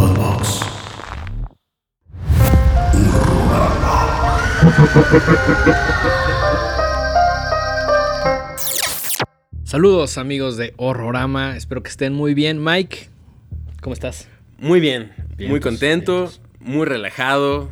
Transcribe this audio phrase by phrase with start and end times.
[0.00, 0.60] Podbox.
[9.64, 12.64] Saludos amigos de Horrorama, espero que estén muy bien.
[12.64, 13.10] Mike,
[13.82, 14.26] ¿cómo estás?
[14.58, 16.30] Muy bien, Bien, muy pues, contento,
[16.60, 17.70] bien, muy relajado,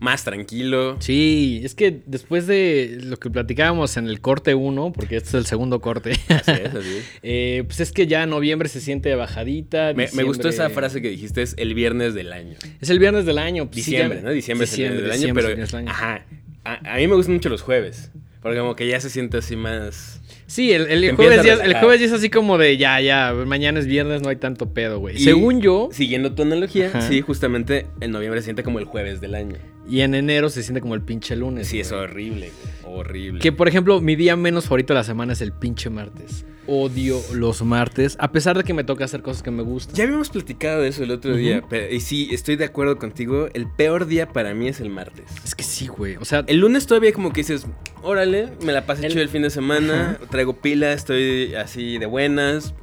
[0.00, 0.96] más tranquilo.
[1.00, 5.34] Sí, es que después de lo que platicábamos en el corte 1, porque este es
[5.34, 7.04] el segundo corte, Así es, así es.
[7.22, 9.92] eh, pues es que ya noviembre se siente bajadita.
[9.94, 12.54] Me, me gustó esa frase que dijiste, es el viernes del año.
[12.80, 13.66] Es el viernes del año.
[13.70, 14.30] pues sí, Diciembre, ya- ¿no?
[14.30, 15.48] Diciembre, es el viernes del año, diciembre pero...
[15.48, 15.90] es el viernes del año.
[15.90, 16.24] Ajá.
[16.64, 18.10] A, a mí me gustan mucho los jueves,
[18.42, 20.20] porque como que ya se siente así más...
[20.46, 23.80] Sí, el, el jueves, ya, el jueves ya es así como de ya, ya, mañana
[23.80, 25.18] es viernes, no hay tanto pedo, güey.
[25.18, 27.02] Según yo, Siguiendo tu analogía, Ajá.
[27.02, 29.56] sí, justamente en noviembre se siente como el jueves del año.
[29.88, 31.68] Y en enero se siente como el pinche lunes.
[31.68, 32.52] Sí, es horrible,
[32.84, 33.40] güey, horrible.
[33.40, 36.44] Que por ejemplo, mi día menos favorito de la semana es el pinche martes.
[36.70, 39.96] Odio los martes, a pesar de que me toca hacer cosas que me gustan.
[39.96, 43.48] Ya habíamos platicado de eso el otro día, pero- y sí, estoy de acuerdo contigo,
[43.54, 45.24] el peor día para mí es el martes.
[45.44, 46.16] Es que sí, güey.
[46.16, 47.66] O sea, El lunes todavía como que dices,
[48.02, 52.04] órale, me la pasé El- chido el fin de semana, traigo pila, estoy así de
[52.04, 52.74] buenas.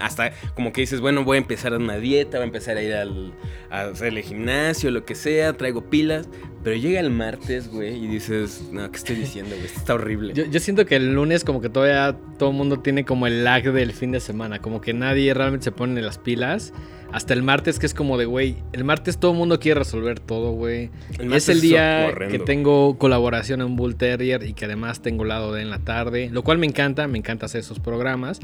[0.00, 2.94] Hasta como que dices, bueno, voy a empezar una dieta, voy a empezar a ir
[2.94, 3.32] al,
[3.70, 6.28] a gimnasio, lo que sea, traigo pilas.
[6.62, 9.66] Pero llega el martes, güey, y dices, no, ¿qué estoy diciendo, güey?
[9.66, 10.32] Esto está horrible.
[10.32, 13.44] yo, yo siento que el lunes como que todavía todo el mundo tiene como el
[13.44, 14.60] lag del fin de semana.
[14.60, 16.72] Como que nadie realmente se pone las pilas.
[17.14, 20.18] Hasta el martes que es como de, güey, el martes todo el mundo quiere resolver
[20.18, 20.90] todo, güey.
[21.32, 25.62] Es el día que tengo colaboración en Bull Terrier y que además tengo lado de
[25.62, 28.40] en la tarde, lo cual me encanta, me encanta hacer esos programas,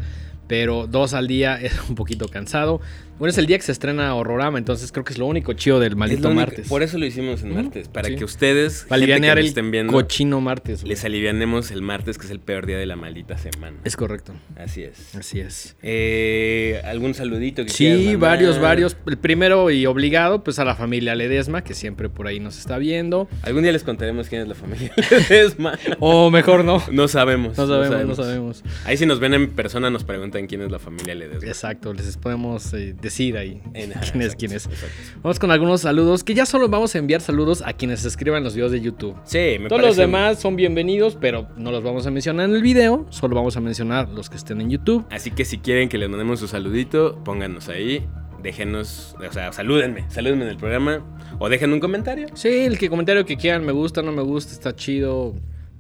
[0.47, 2.81] pero dos al día es un poquito cansado.
[3.21, 5.79] Bueno, es el día que se estrena Horrorama, entonces creo que es lo único chido
[5.79, 6.69] del maldito único- martes.
[6.69, 8.17] Por eso lo hicimos en martes, para sí.
[8.17, 10.81] que ustedes, Para gente que el estén viendo, cochino martes.
[10.81, 10.89] güey.
[10.89, 13.77] les alivianemos el martes, que es el peor día de la maldita semana.
[13.85, 15.15] Es correcto, Así es.
[15.15, 15.77] así es.
[15.83, 18.97] Eh, ¿Algún saludito que Sí, varios, varios.
[19.07, 22.79] El primero y obligado, pues a la familia Ledesma, que siempre por ahí nos está
[22.79, 23.29] viendo.
[23.43, 25.79] Algún día les contaremos quién es la familia Ledesma.
[25.99, 26.83] O mejor no.
[26.91, 27.59] No sabemos.
[27.59, 28.65] No sabemos, no sabemos.
[28.87, 31.47] Ahí si nos ven en persona nos preguntan quién es la familia Ledesma.
[31.47, 34.67] Exacto, les podemos eh, decir ahí En- quién es exacto, quién es.
[34.67, 34.95] exacto.
[35.23, 38.55] Vamos con algunos saludos, que ya solo vamos a enviar saludos a quienes escriban los
[38.55, 39.17] videos de YouTube.
[39.25, 42.63] Sí, me Todos los demás son bienvenidos, pero no los vamos a mencionar en el
[42.63, 45.05] video, solo vamos a mencionar los que estén en YouTube.
[45.11, 48.07] Así que si quieren que les mandemos su saludito, pónganos ahí.
[48.43, 51.05] Déjenos, o sea, salúdenme, salúdenme en el programa.
[51.39, 52.27] O dejen un comentario.
[52.35, 55.35] Sí, el que comentario que quieran, me gusta, no me gusta, está chido.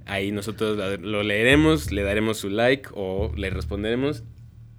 [0.07, 4.25] Ahí nosotros lo leeremos, le daremos su like o le responderemos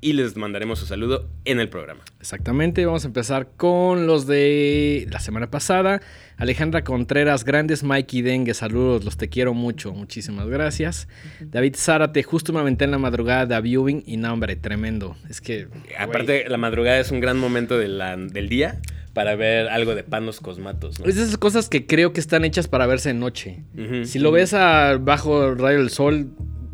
[0.02, 2.02] y les mandaremos su saludo en el programa.
[2.20, 6.02] Exactamente, vamos a empezar con los de la semana pasada.
[6.38, 11.08] Alejandra Contreras, grandes Mikey Dengue, saludos, los te quiero mucho, muchísimas gracias.
[11.40, 15.16] David Zárate, justo me aventé en la madrugada de viewing y no, hombre, tremendo.
[15.30, 15.68] Es que...
[16.00, 18.82] Aparte, la madrugada es un gran momento de la- del día
[19.14, 21.00] para ver algo de panos cosmatos.
[21.00, 21.06] ¿no?
[21.06, 23.60] Es de esas cosas que creo que están hechas para verse de noche.
[24.06, 26.32] Si lo ves a bajo el rayo del sol,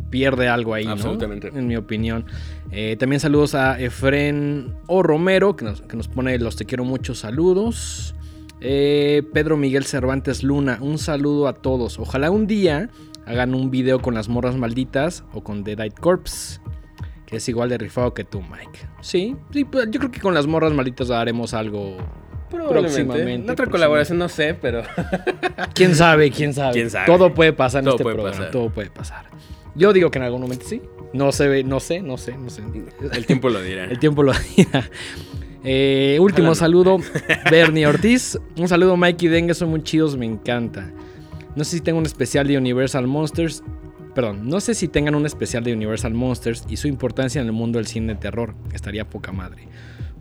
[0.09, 1.17] pierde algo ahí, ¿no?
[1.21, 2.25] En mi opinión.
[2.71, 5.03] Eh, también saludos a Efren O.
[5.03, 8.15] Romero, que nos, que nos pone los te quiero mucho saludos.
[8.59, 11.99] Eh, Pedro Miguel Cervantes Luna, un saludo a todos.
[11.99, 12.89] Ojalá un día
[13.25, 16.59] hagan un video con las morras malditas o con The Died Corpse.
[17.25, 18.79] Que es igual de rifado que tú, Mike.
[19.01, 21.97] Sí, sí, pues, yo creo que con las morras malditas haremos algo
[22.49, 23.45] próximamente.
[23.45, 24.83] En otra colaboración no sé, pero
[25.73, 26.31] ¿Quién sabe?
[26.31, 26.71] ¿Quién sabe?
[26.73, 27.05] ¿Quién sabe?
[27.05, 28.29] Todo puede pasar en Todo este programa.
[28.29, 28.51] pasar.
[28.51, 29.25] Todo puede pasar.
[29.77, 30.81] Yo digo que en algún momento sí.
[31.13, 32.61] No se ve, no sé, no sé, no sé.
[33.13, 33.85] el tiempo lo dirá.
[33.85, 34.89] El tiempo lo dirá.
[35.63, 36.55] Eh, último Ojalá no.
[36.55, 36.97] saludo,
[37.51, 38.37] Bernie Ortiz.
[38.57, 40.91] Un saludo, Mikey Dengue, son muy chidos, me encanta.
[41.55, 43.63] No sé si tengo un especial de Universal Monsters.
[44.13, 47.53] Perdón, no sé si tengan un especial de Universal Monsters y su importancia en el
[47.53, 48.53] mundo del cine de terror.
[48.73, 49.63] Estaría poca madre.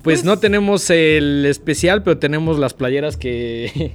[0.02, 3.92] Pues, Pues- no tenemos el especial, pero tenemos las playeras que.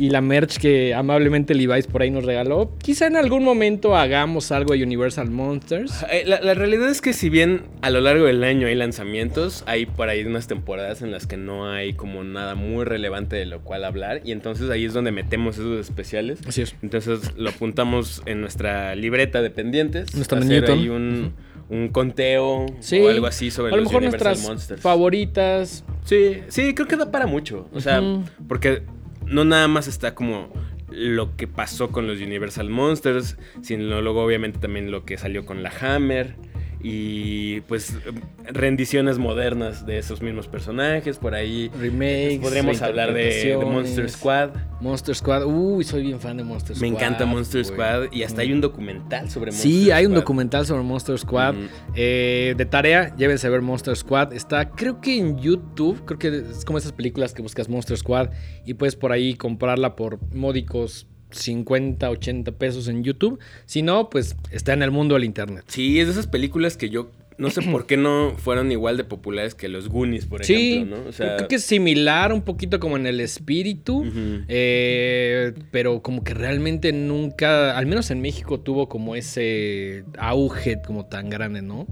[0.00, 2.72] Y la merch que amablemente Levi's por ahí nos regaló.
[2.82, 6.04] Quizá en algún momento hagamos algo de Universal Monsters.
[6.10, 9.62] Eh, La, la realidad es que si bien a lo largo del año hay lanzamientos,
[9.66, 13.46] hay por ahí unas temporadas en las que no hay como nada muy relevante de
[13.46, 16.40] lo cual hablar y entonces ahí es donde metemos esos especiales.
[16.46, 16.74] Así es.
[16.82, 20.14] Entonces lo apuntamos en nuestra libreta de pendientes.
[20.14, 21.34] Nuestra hacer ahí un,
[21.68, 23.00] un conteo Sí.
[23.00, 24.80] o algo así sobre a lo los mejor Universal nuestras Monsters.
[24.80, 25.84] favoritas.
[26.04, 27.68] Sí, sí, creo que da para mucho.
[27.72, 28.02] O sea,
[28.48, 28.82] porque
[29.30, 30.52] no nada más está como
[30.90, 35.62] lo que pasó con los Universal Monsters, sino luego obviamente también lo que salió con
[35.62, 36.34] la Hammer
[36.82, 37.94] y pues
[38.44, 41.18] rendiciones modernas de esos mismos personajes.
[41.18, 42.38] Por ahí Remakes.
[42.40, 44.08] podríamos hablar de, de Monster.
[44.10, 44.50] Squad.
[44.80, 45.44] Monster Squad.
[45.44, 46.92] Uy, soy bien fan de Monster Me Squad.
[47.02, 47.64] encanta Monster.
[47.64, 51.54] Squad y hasta hay un documental sobre Monster Sí, hay un documental sobre Monster Squad.
[51.94, 54.32] Eh, de tarea, llévense a ver Monster Squad.
[54.32, 56.04] Está, creo que en YouTube.
[56.06, 58.30] Creo que es como esas películas que buscas Monster Squad
[58.64, 63.38] y puedes por ahí comprarla por módicos 50, 80 pesos en YouTube.
[63.66, 65.64] Si no, pues está en el mundo del internet.
[65.68, 69.04] Sí, es de esas películas que yo no sé por qué no fueron igual de
[69.04, 71.08] populares que los Goonies, por Sí, ejemplo, ¿no?
[71.08, 74.04] O sea, creo que es similar un poquito como en el espíritu.
[74.48, 81.06] Eh, pero como que realmente nunca, al menos en México, tuvo como ese auge como
[81.06, 81.86] tan grande, ¿no?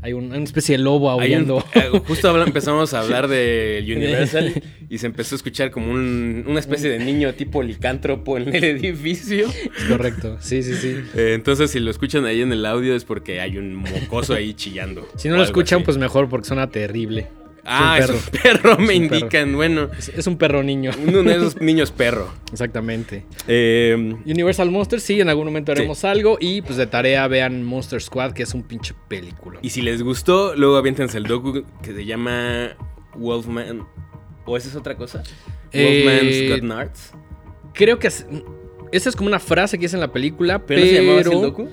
[0.00, 1.64] Hay un- una especie de lobo un- aullando.
[1.74, 6.44] eh, justo habla- empezamos a hablar de Universal y se empezó a escuchar como un-
[6.46, 9.48] una especie de niño tipo licántropo en el edificio.
[9.88, 10.96] Correcto, sí, sí, sí.
[11.16, 14.54] Eh, entonces, si lo escuchan ahí en el audio es porque hay un mocoso ahí
[14.54, 15.08] chillando.
[15.16, 15.84] Si no lo escuchan, así.
[15.86, 17.26] pues mejor porque suena terrible.
[17.70, 19.16] Ah, es es un un perro, me Es un perro.
[19.16, 19.54] indican.
[19.56, 20.90] Bueno, Es, es un perro niño.
[21.06, 22.28] uno de esos niños perro.
[22.52, 23.24] Exactamente.
[23.46, 25.78] Eh, Universal Monsters, sí, en algún momento Sí.
[25.80, 26.38] haremos algo.
[26.40, 29.58] Y pues de tarea vean Monster Squad, que es un pinche película.
[29.62, 32.70] y si les gustó, luego aviéntense el docu que se llama
[33.16, 33.86] Wolfman.
[34.44, 35.22] ¿O esa es otra cosa?
[35.72, 37.12] Eh, Wolfman's Got Nards.
[37.74, 38.26] Creo que es-
[38.92, 41.30] esa es como una frase que es en la película, ¿Pero pero, se llamaba así
[41.30, 41.68] el docu?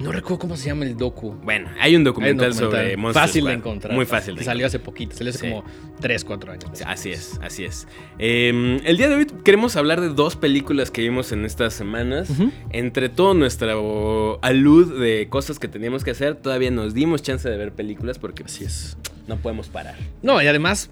[0.00, 1.32] No recuerdo cómo se llama el docu.
[1.42, 3.94] Bueno, hay un Hay documental, un documental sobre Monster fácil de encontrar.
[3.94, 5.50] Muy fácil de Que salió hace poquito, salió hace Sí.
[5.50, 5.64] como
[6.00, 6.64] 3, 4 años.
[6.86, 7.86] Así es, así es.
[8.18, 12.30] Eh, el día de hoy queremos hablar de dos películas que vimos en estas semanas.
[12.70, 17.56] Entre todo nuestro alud de cosas que teníamos que hacer, todavía nos dimos chance de
[17.56, 18.96] ver películas porque Así es.
[19.28, 19.96] no podemos parar.
[20.22, 20.90] No, y además,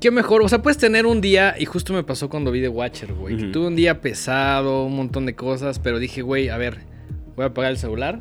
[0.00, 0.42] qué mejor.
[0.42, 3.36] O sea, puedes tener un día, y justo me pasó cuando vi The Watcher, güey.
[3.36, 3.52] Ujú.
[3.52, 6.80] Tuve un día pesado, un montón de cosas, pero dije, güey, a ver,
[7.36, 8.18] voy a apagar el celular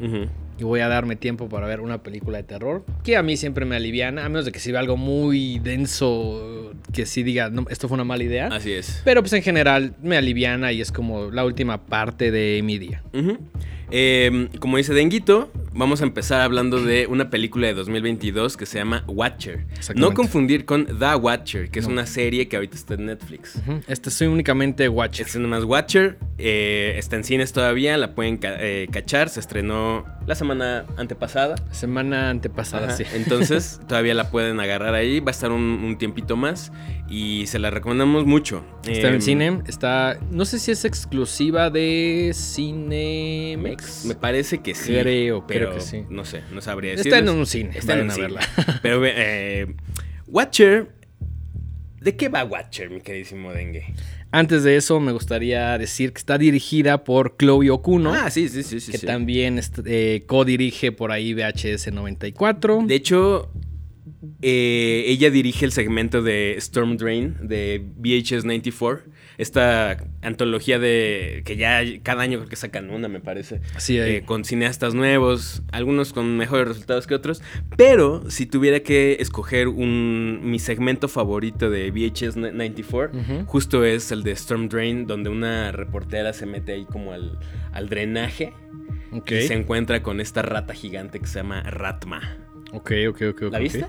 [0.58, 3.66] y voy a darme tiempo para ver una película de terror que a mí siempre
[3.66, 7.66] me aliviana, a menos de que si vea algo muy denso, que sí diga, no,
[7.70, 8.48] esto fue una mala idea.
[8.48, 9.02] Así es.
[9.04, 13.04] Pero pues en general me aliviana y es como la última parte de mi día.
[13.14, 13.38] Ujú.
[13.96, 18.80] Eh, como dice Denguito, vamos a empezar hablando de una película de 2022 que se
[18.80, 19.68] llama Watcher.
[19.94, 21.94] No confundir con The Watcher, que es No.
[21.94, 23.56] una serie que ahorita está en Netflix.
[23.58, 23.82] Ujú.
[23.88, 25.28] Este soy únicamente Watcher.
[25.28, 30.06] Este nomás Watcher, eh, está en cines todavía, la pueden ca- eh, cachar, se estrenó
[30.26, 31.54] la semana antepasada.
[31.72, 33.04] Semana antepasada, Ajá, sí.
[33.14, 36.72] Entonces todavía la pueden agarrar ahí, va a estar un, un tiempito más
[37.08, 38.66] y se la recomendamos mucho.
[38.88, 43.83] Está en Em, cine, está, no sé si es exclusiva de Cinemex.
[44.06, 44.94] Me parece que sí.
[44.94, 46.04] Creo, pero creo que sí.
[46.10, 47.32] No sé, no sabría Está decirles.
[47.34, 48.28] en un cine, Está en vayan un a cine.
[48.28, 48.80] verla.
[48.82, 49.76] Pero eh,
[50.28, 50.90] Watcher,
[52.02, 53.94] ¿de qué va Watcher, mi queridísimo Dengue?
[54.32, 58.64] Antes de eso, me gustaría decir que está dirigida por Chloe Okuno, Ah, sí, sí,
[58.64, 58.92] sí, sí.
[58.92, 59.06] que sí.
[59.06, 62.84] también eh, co-dirige por ahí VHS 94.
[62.88, 63.52] De hecho,
[64.42, 69.04] eh, ella dirige el segmento de Storm Drain de VHS 94.
[69.38, 73.62] Esta antología de que ya cada año creo que sacan una, me parece.
[73.78, 77.42] Sí, eh, con cineastas nuevos, algunos con mejores resultados que otros.
[77.78, 83.46] Pero si tuviera que escoger un, mi segmento favorito de VHS 94, Ujú.
[83.46, 87.40] justo es el de Storm Drain, donde una reportera se mete ahí como al,
[87.72, 88.54] al drenaje
[89.12, 92.38] Ok, y se encuentra con esta rata gigante que se llama Ratma.
[92.72, 93.42] ok, ok, ok.
[93.44, 93.64] ¿La ok.
[93.64, 93.86] viste?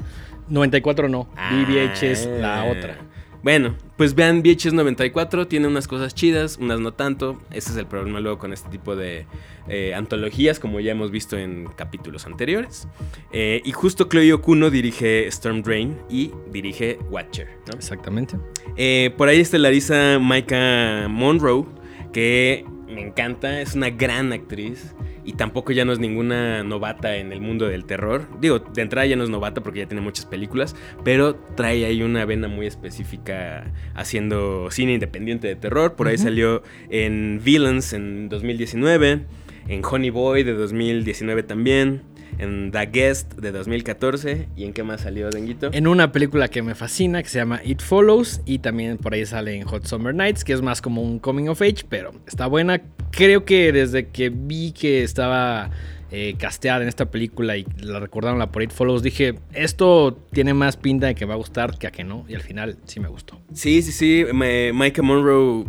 [0.49, 2.39] 94 no, vi VHS Ah.
[2.39, 2.99] la otra.
[3.45, 7.43] Bueno, pues vean VHS 94, tiene unas cosas chidas, unas no tanto.
[7.51, 9.27] Ese es el problema luego con este tipo de
[9.69, 12.89] eh, antologías, como ya hemos visto en capítulos anteriores.
[13.33, 17.49] Eh, y justo Chloe Okuno dirige Storm Drain y dirige Watcher.
[17.67, 17.77] ¿no?
[17.77, 18.39] Exactamente.
[18.79, 21.67] Eh, por ahí estelariza Micah Monroe,
[22.15, 24.95] que me encanta, es una gran actriz.
[25.25, 28.29] Y tampoco ya no es ninguna novata en el mundo del terror.
[28.41, 32.03] Digo, de entrada ya no es novata porque ya tiene muchas películas, pero trae ahí
[32.03, 35.95] una vena muy específica haciendo cine independiente de terror.
[35.95, 39.23] Por ahí salió en Villains en 2019,
[39.69, 42.03] en Honey Boy de 2019 también,
[42.39, 44.49] en The Guest de 2014.
[44.57, 45.71] ¿Y en qué más salió, Denguito?
[45.73, 49.25] En una película que me fascina, que se llama It Follows, y también por ahí
[49.27, 52.47] sale en Hot Summer Nights, que es más como un coming of age, pero está
[52.47, 52.81] buena.
[53.11, 55.71] Creo que desde que vi que estaba
[56.11, 60.55] eh, casteada en esta película y la recordaron la por It Follows, dije, esto tiene
[60.55, 63.01] más pinta de que va a gustar que a que no, y al final sí
[63.01, 63.41] me gustó.
[63.53, 64.25] Sí, sí, sí.
[64.33, 64.73] Me,
[65.03, 65.65] Monroe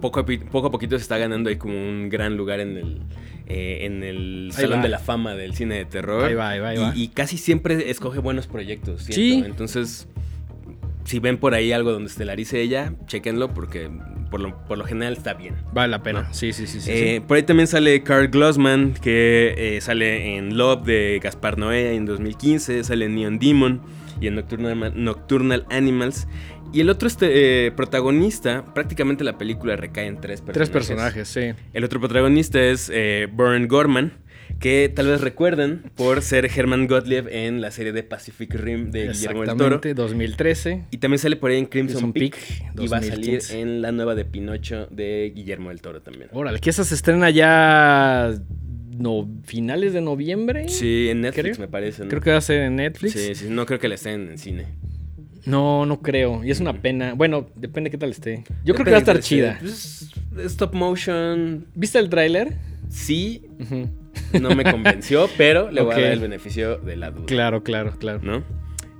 [0.00, 3.00] poco a, poco a poquito se está ganando ahí como un gran lugar en el,
[3.48, 4.82] eh, en el Ahí Salón va.
[4.82, 6.24] de la Fama del cine de terror.
[6.24, 6.92] Ahí va, ahí va, ahí y, va.
[6.94, 9.02] y casi siempre escoge buenos proyectos.
[9.04, 9.42] Sí.
[9.44, 10.06] Entonces,
[11.04, 13.90] si ven por ahí algo donde estelarice ella, chequenlo porque
[14.30, 15.54] por lo, por lo general está bien.
[15.72, 16.22] Vale la pena.
[16.28, 16.34] ¿no?
[16.34, 16.80] Sí, sí, sí.
[16.82, 17.20] sí, Eh, sí.
[17.26, 22.04] Por ahí también sale Carl Glossman, que eh, sale en Love de Gaspar Noé en
[22.04, 23.80] 2015, sale en Neon Demon
[24.20, 26.26] y en Nocturnal, Nocturnal Animals.
[26.72, 30.54] Y el otro este, eh, protagonista, prácticamente la película recae en tres personajes.
[30.54, 31.64] Tres personajes, sí.
[31.72, 34.12] El otro protagonista es eh, Burn Gorman,
[34.58, 39.08] que tal vez recuerden por ser Herman Gottlieb en la serie de Pacific Rim de
[39.08, 39.76] Guillermo del Toro.
[39.76, 40.84] Exactamente, 2013.
[40.90, 43.60] Y también sale por ahí en Crimson, Crimson Peak, Peak, y va a salir 2015.
[43.60, 46.28] en la nueva de Pinocho de Guillermo del Toro también.
[46.32, 48.34] Órale, que esa se estrena ya
[48.98, 50.68] no, finales de noviembre.
[50.68, 51.66] Sí, en Netflix Creo.
[51.66, 52.02] me parece.
[52.02, 52.08] ¿no?
[52.08, 53.12] Creo que va a ser en Netflix.
[53.12, 54.66] Sí, sí, no creo que la estén en cine.
[55.48, 56.44] No, no creo.
[56.44, 57.14] Y es una pena.
[57.14, 58.44] Bueno, depende qué tal esté.
[58.64, 59.54] Yo creo que va a estar chida.
[59.54, 60.10] de- pues,
[60.46, 62.56] stop motion, ¿Viste el tráiler?
[62.90, 63.42] sí,
[64.40, 67.26] no me convenció, pero le voy a dar el beneficio de la duda.
[67.26, 68.20] Claro, claro, claro.
[68.22, 68.42] ¿No?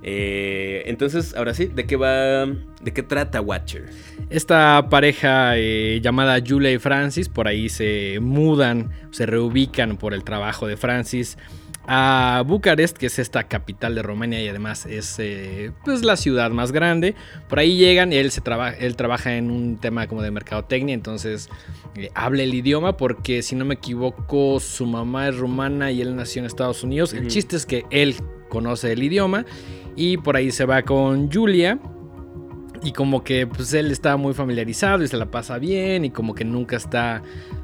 [0.01, 2.45] Eh, entonces, ahora sí, ¿de qué va?
[2.45, 3.89] ¿De qué trata Watcher?
[4.29, 10.23] Esta pareja eh, llamada Julia y Francis, por ahí se mudan, se reubican por el
[10.23, 11.37] trabajo de Francis
[11.87, 16.51] a Bucarest, que es esta capital de Rumania y además es eh, pues, la ciudad
[16.51, 17.15] más grande.
[17.47, 21.49] Por ahí llegan, él, se traba- él trabaja en un tema como de mercadotecnia, entonces
[21.95, 26.15] eh, habla el idioma porque si no me equivoco su mamá es rumana y él
[26.15, 27.13] nació en Estados Unidos.
[27.13, 28.15] El chiste es que él
[28.49, 29.45] conoce el idioma
[29.95, 31.79] y por ahí se va con Julia.
[32.81, 36.33] Y como que pues él está muy familiarizado y se la pasa bien y como
[36.33, 37.21] que nunca está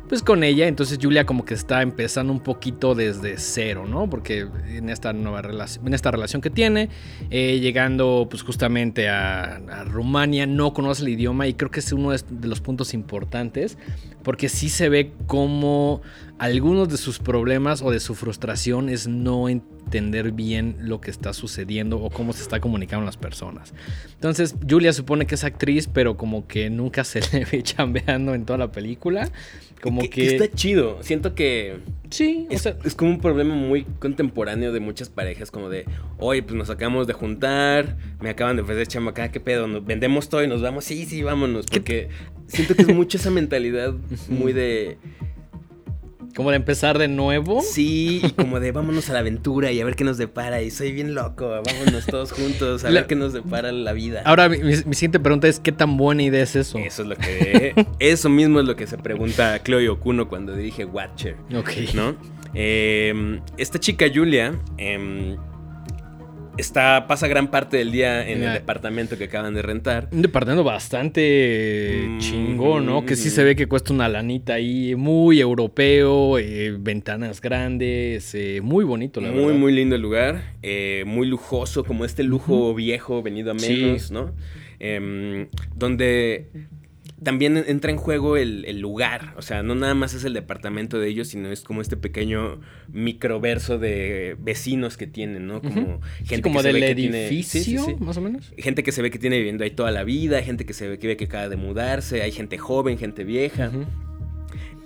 [0.07, 0.67] pues con ella.
[0.67, 4.09] Entonces Julia como que está empezando un poquito desde cero, ¿no?
[4.09, 6.89] Porque en esta nueva relación, en esta relación que tiene,
[7.29, 12.11] eh, llegando pues justamente a, Rumania, no conoce el idioma y creo que es uno
[12.11, 13.77] de de los puntos importantes
[14.23, 16.01] porque sí se ve como
[16.39, 19.74] algunos de sus problemas o de su frustración es no entender
[20.33, 23.73] bien lo que está sucediendo o cómo se está comunicando las personas.
[24.13, 28.45] Entonces, Julia supone que es actriz, pero como que nunca se le ve chambeando en
[28.45, 29.29] toda la película.
[29.81, 30.35] Como que, que.
[30.35, 30.99] está chido.
[31.01, 32.77] Siento que Sí, o es, sea.
[32.83, 35.85] es como un problema muy contemporáneo de muchas parejas, como de,
[36.17, 39.67] oye, pues nos acabamos de juntar, me acaban de ofrecer chamba acá, ¿qué pedo?
[39.67, 40.85] ¿Nos vendemos todo y nos vamos?
[40.85, 41.65] Sí, sí, vámonos.
[41.65, 42.09] Porque
[42.47, 43.93] siento que es mucho esa mentalidad
[44.29, 44.97] muy de,
[46.35, 47.61] Como de empezar de nuevo.
[47.61, 50.61] sí, y como de, vámonos a la aventura y a ver qué nos depara.
[50.61, 54.21] Y soy bien loco, vámonos todos juntos a La- ver qué nos depara la vida.
[54.25, 56.77] Ahora, mi, siguiente pregunta es: ¿qué tan buena idea es eso?
[56.77, 57.85] Eso es lo que.
[57.99, 61.37] Eso mismo es lo que se pregunta Chloe Okuno cuando dirige Watcher.
[61.55, 61.71] Ok.
[61.93, 62.15] ¿No?
[62.53, 64.53] Eh, esta chica Julia.
[64.77, 65.37] eh,
[66.57, 70.07] está, pasa gran parte del día en el departamento que acaban de rentar.
[70.11, 73.05] Un departamento bastante Mm, chingón, ¿no?
[73.05, 78.59] Que sí se ve que cuesta una lanita ahí, muy europeo, eh, ventanas grandes, eh,
[78.61, 79.59] muy bonito, la Muy, verdad.
[79.59, 80.55] muy lindo el lugar.
[80.63, 83.73] eh, muy lujoso, como este lujo viejo venido a Sí.
[83.83, 84.33] menos, ¿no?
[84.79, 86.47] Em, donde
[87.23, 89.33] también entra en juego el, el lugar.
[89.37, 92.59] O sea, no nada más es el departamento de ellos, sino es como este pequeño
[92.91, 95.61] microverso de vecinos que tienen, ¿no?
[95.61, 98.03] Como gente Sí, como que se ve que tiene- edificio, sí, sí, sí.
[98.03, 98.51] más o menos.
[98.57, 100.99] Gente que se ve que tiene viviendo ahí toda la vida, gente que se ve
[100.99, 103.71] que ve que acaba de mudarse, hay gente joven, gente vieja.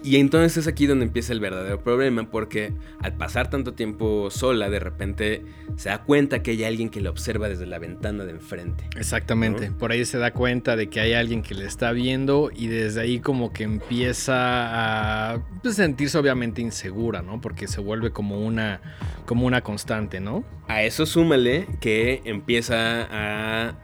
[0.01, 4.69] Y entonces es aquí donde empieza el verdadero problema, porque al pasar tanto tiempo sola,
[4.69, 5.43] de repente
[5.75, 8.85] se da cuenta que hay alguien que la observa desde la ventana de enfrente.
[8.97, 9.69] Exactamente.
[9.69, 9.77] ¿no?
[9.77, 13.01] Por ahí se da cuenta de que hay alguien que le está viendo y desde
[13.01, 17.41] ahí como que empieza a pues, sentirse obviamente insegura, ¿no?
[17.41, 18.81] Porque se vuelve como una,
[19.25, 20.45] como una constante, ¿no?
[20.67, 23.75] A eso súmale que empieza a,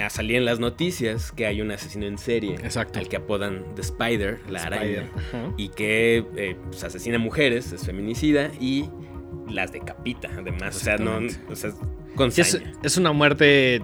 [0.00, 2.98] a salir en las noticias que hay un asesino en serie Exacto.
[2.98, 4.78] al que apodan The Spider, la Spider.
[5.32, 8.88] araña, y que eh, pues, asesina mujeres, es feminicida y
[9.50, 10.76] las decapita, además.
[10.76, 11.18] O sea, no,
[11.50, 11.70] o sea,
[12.14, 13.82] con es, es una muerte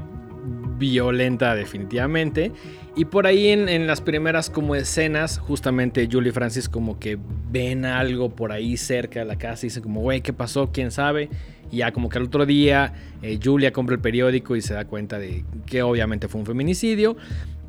[0.78, 2.52] violenta definitivamente.
[2.96, 7.18] Y por ahí en, en las primeras como escenas, justamente Julie y Francis como que
[7.50, 10.70] ven algo por ahí cerca de la casa y dicen como, güey, ¿qué pasó?
[10.72, 11.30] ¿Quién sabe?
[11.72, 14.84] Y ya como que al otro día eh, Julia compra el periódico y se da
[14.84, 17.16] cuenta de que obviamente fue un feminicidio.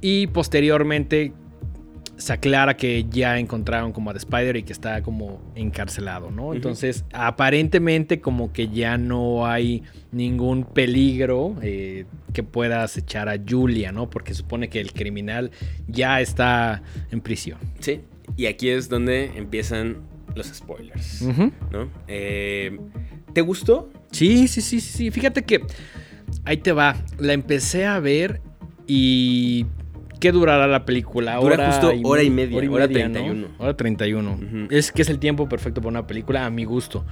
[0.01, 1.33] Y posteriormente
[2.17, 6.53] se aclara que ya encontraron como a The Spider y que está como encarcelado, ¿no?
[6.53, 13.91] Entonces, aparentemente como que ya no hay ningún peligro eh, que pueda acechar a Julia,
[13.91, 14.09] ¿no?
[14.09, 15.51] Porque supone que el criminal
[15.87, 17.57] ya está en prisión.
[17.79, 18.01] Sí,
[18.37, 19.97] y aquí es donde empiezan
[20.35, 21.21] los spoilers.
[21.71, 21.89] ¿no?
[22.07, 22.79] Eh,
[23.33, 23.89] ¿Te gustó?
[24.11, 25.11] Sí, sí, sí, sí.
[25.11, 25.61] Fíjate que
[26.45, 26.95] ahí te va.
[27.19, 28.41] La empecé a ver
[28.87, 29.65] y...
[30.19, 31.35] ¿Qué durará la película?
[31.35, 32.93] Dura justo me- hora y media, hora ¿no?
[32.93, 33.47] 31.
[33.57, 34.31] Hora 31.
[34.31, 34.67] Ujú.
[34.69, 37.03] Es que es el tiempo perfecto para una película a mi gusto.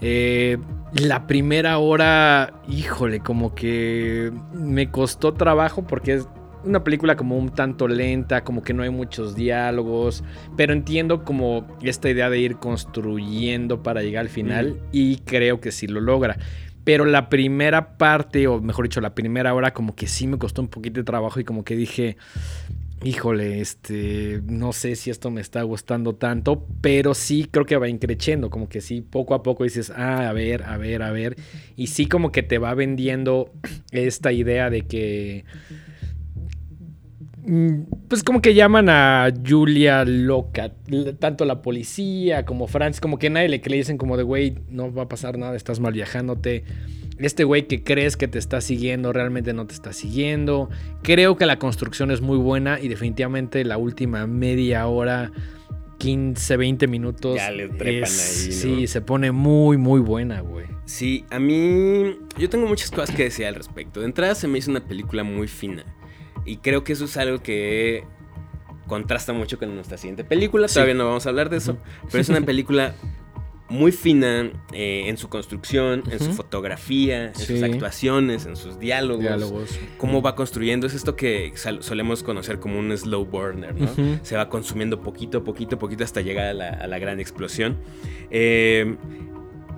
[0.00, 0.56] Eh,
[0.94, 6.28] la primera hora, híjole, como que me costó trabajo porque es
[6.64, 10.24] una película como un tanto lenta, como que no hay muchos diálogos,
[10.56, 15.72] pero entiendo como esta idea de ir construyendo para llegar al final y creo que
[15.72, 16.38] sí lo logra.
[16.84, 20.60] Pero la primera parte, o mejor dicho, la primera hora, como que sí me costó
[20.60, 22.18] un poquito de trabajo y como que dije,
[23.04, 27.88] híjole, este, no sé si esto me está gustando tanto, pero sí creo que va
[27.88, 31.36] increciendo, como que sí, poco a poco dices, ah, a ver, a ver, a ver,
[31.76, 33.52] y sí como que te va vendiendo
[33.90, 35.74] esta idea de que mm,
[38.08, 40.72] pues como que llaman a Julia loca,
[41.18, 44.92] tanto la policía como Franz, como que nadie le cree, dicen como de, güey, no
[44.92, 46.64] va a pasar nada, estás mal viajándote
[47.18, 50.68] este güey que crees que te está siguiendo realmente no te está siguiendo.
[51.02, 55.30] Creo que la construcción es muy buena y definitivamente la última media hora,
[55.98, 57.36] 15, 20 minutos.
[57.36, 58.52] Ya le trepan ahí.
[58.52, 60.66] Sí, se pone muy, muy buena, güey.
[60.86, 62.16] Sí, a mí.
[62.36, 64.00] Yo tengo muchas cosas que decir al respecto.
[64.00, 65.84] De entrada se me hizo una película muy fina.
[66.44, 68.04] Y creo que eso es algo que
[68.86, 70.68] contrasta mucho con nuestra siguiente película.
[70.68, 71.78] Todavía no vamos a hablar de eso.
[72.10, 72.94] Pero es una película
[73.68, 79.78] muy fina eh, en su construcción, en su fotografía, en sus actuaciones, en sus diálogos,
[79.98, 80.86] Cómo va construyendo.
[80.86, 83.90] Es esto que solemos conocer como un slow burner, ¿no?
[84.22, 87.78] Se va consumiendo poquito, poquito, poquito hasta llegar a la, gran explosión.
[88.30, 88.96] Eh,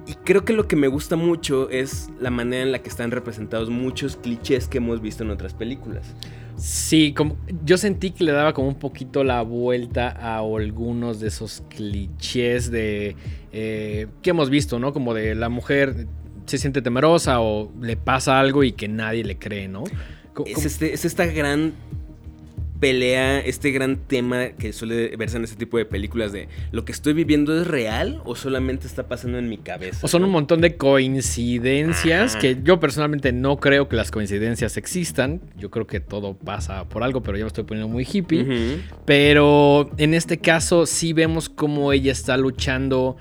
[0.06, 3.10] y creo que lo que me gusta mucho es la manera en la que están
[3.10, 6.14] representados muchos clichés que hemos visto en otras películas.
[6.56, 11.28] Sí, como, yo sentí que le daba como un poquito la vuelta a algunos de
[11.28, 13.14] esos clichés de
[13.52, 14.92] eh, que hemos visto, ¿no?
[14.92, 16.06] Como de la mujer
[16.46, 19.84] se siente temerosa o le pasa algo y que nadie le cree, ¿no?
[20.44, 21.74] Es, este, es esta gran
[22.80, 26.92] pelea este gran tema que suele verse en este tipo de películas de lo que
[26.92, 30.00] estoy viviendo es real o solamente está pasando en mi cabeza.
[30.02, 35.40] O son un montón de coincidencias que yo personalmente no creo que las coincidencias existan.
[35.56, 38.80] Yo creo que todo pasa por algo, pero ya me estoy poniendo muy hippie.
[39.04, 43.16] Pero en este caso sí vemos cómo ella está luchando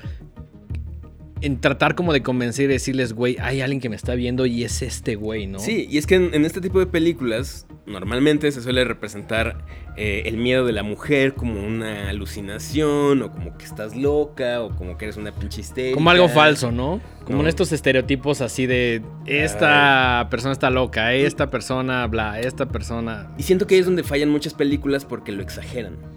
[1.46, 4.64] en tratar como de convencer y decirles, güey, hay alguien que me está viendo y
[4.64, 5.60] es este güey, ¿no?
[5.60, 9.64] Sí, y es que en, este tipo de películas normalmente se suele representar
[9.96, 14.76] eh, el miedo de la mujer como una alucinación o como que estás loca o
[14.76, 15.94] como que eres una pinche histérica.
[15.94, 17.00] Como algo falso, ¿no?
[17.26, 23.32] Como en estos estereotipos así de esta persona está loca, esta persona bla, esta persona...
[23.38, 26.15] Y siento que ahí es donde fallan muchas películas porque lo exageran.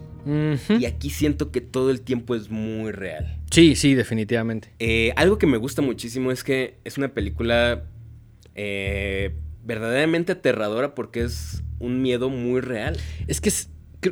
[0.79, 3.39] Y aquí siento que todo el tiempo es muy real.
[3.51, 4.73] Sí, sí, definitivamente.
[4.79, 7.85] Eh, algo que me gusta muchísimo es que es una película
[8.55, 12.97] eh, verdaderamente aterradora porque es un miedo muy real.
[13.27, 13.51] Es que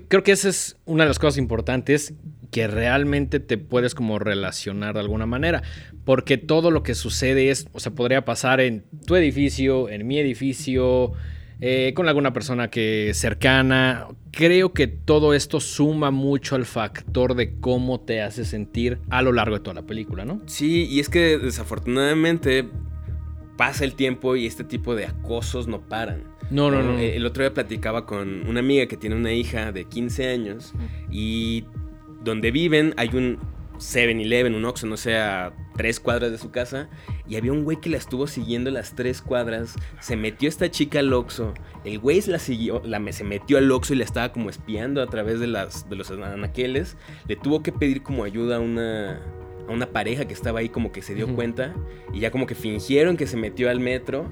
[0.08, 2.14] creo que esa es una de las cosas importantes
[2.50, 5.62] que realmente te puedes como relacionar de alguna manera.
[6.04, 10.18] Porque todo lo que sucede es, o sea, podría pasar en tu edificio, en mi
[10.18, 11.12] edificio,
[11.60, 14.08] eh, con alguna persona que cercana.
[14.30, 19.32] Creo que todo esto suma mucho al factor de cómo te hace sentir a lo
[19.32, 20.42] largo de toda la película, ¿no?
[20.46, 22.68] Sí, y es que desafortunadamente
[23.56, 26.24] pasa el tiempo y este tipo de acosos no paran.
[26.50, 26.98] No, no, no.
[26.98, 30.74] El otro día platicaba con una amiga que tiene una hija de 15 años
[31.10, 31.64] y
[32.22, 33.38] donde viven hay un
[33.78, 36.88] 7-Eleven, un Oxxo, no sé, a tres cuadras de su casa.
[37.28, 39.74] Y había un güey que la estuvo siguiendo las tres cuadras.
[40.00, 41.54] Se metió esta chica al Oxxo.
[41.84, 45.06] El güey la siguió, la, se metió al Oxxo y la estaba como espiando a
[45.06, 46.96] través de, las, de los anaqueles.
[47.28, 49.22] Le tuvo que pedir como ayuda a una,
[49.68, 51.74] a una pareja que estaba ahí como que se dio cuenta.
[52.12, 54.26] Y ya como que fingieron que se metió al metro.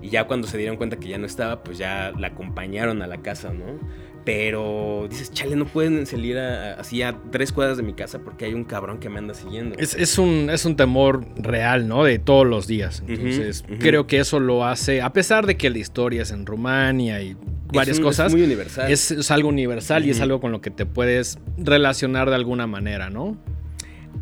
[0.00, 3.06] Y ya cuando se dieron cuenta que ya no estaba, pues ya la acompañaron a
[3.06, 3.78] la casa, ¿no?
[4.24, 8.54] Pero dices, chale, no pueden salir así a tres cuadras de mi casa porque hay
[8.54, 9.76] un cabrón que me anda siguiendo.
[9.78, 12.04] Es, un, es un temor real, ¿no?
[12.04, 13.02] De todos los días.
[13.08, 17.20] Entonces, creo que eso lo hace, a pesar de que la historia es en Rumania
[17.20, 17.36] y
[17.72, 18.28] varias cosas.
[18.28, 18.90] Es muy universal.
[18.90, 23.10] Es, algo universal y es algo con lo que te puedes relacionar de alguna manera,
[23.10, 23.36] ¿no?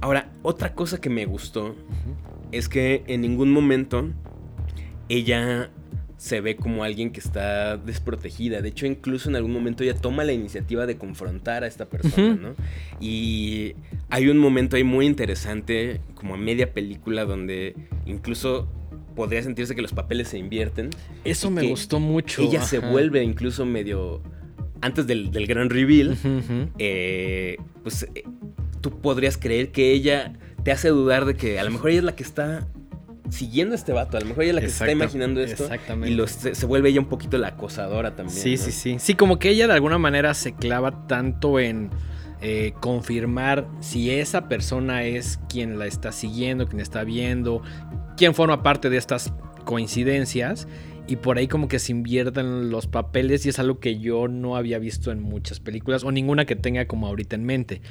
[0.01, 1.77] Ahora, otra cosa que me gustó
[2.53, 4.09] es que en ningún momento
[5.09, 5.71] ella
[6.21, 8.61] se ve como alguien que está desprotegida.
[8.61, 12.35] De hecho, incluso en algún momento ella toma la iniciativa de confrontar a esta persona,
[12.35, 12.55] ¿no?
[13.01, 13.73] Y
[14.11, 18.69] hay un momento ahí muy interesante, como a media película, donde incluso
[19.17, 20.91] podría sentirse que los papeles se invierten.
[21.25, 22.43] Eso me gustó mucho.
[22.43, 24.21] Ella se vuelve incluso medio...
[24.83, 26.19] Antes del, gran reveal,
[26.79, 28.25] eh, pues eh,
[28.83, 32.05] tú podrías creer que ella te hace dudar de que a lo mejor ella es
[32.05, 32.69] la que está
[33.31, 34.17] siguiendo a este vato.
[34.17, 35.65] A lo mejor ella es la que se está imaginando esto.
[35.65, 36.23] Exactamente.
[36.23, 38.39] Y se, vuelve ella un poquito la acosadora también.
[38.39, 38.97] Sí, sí, sí.
[38.99, 41.91] Sí, como que ella de alguna manera se clava tanto en
[42.43, 47.63] eh, confirmar si esa persona es quien la está siguiendo, quien está viendo,
[48.17, 49.33] quién forma parte de estas
[49.65, 50.67] coincidencias.
[51.11, 54.55] Y por ahí como que se invierten los papeles y es algo que yo no
[54.55, 57.83] había visto en muchas películas o ninguna que tenga como ahorita en mente.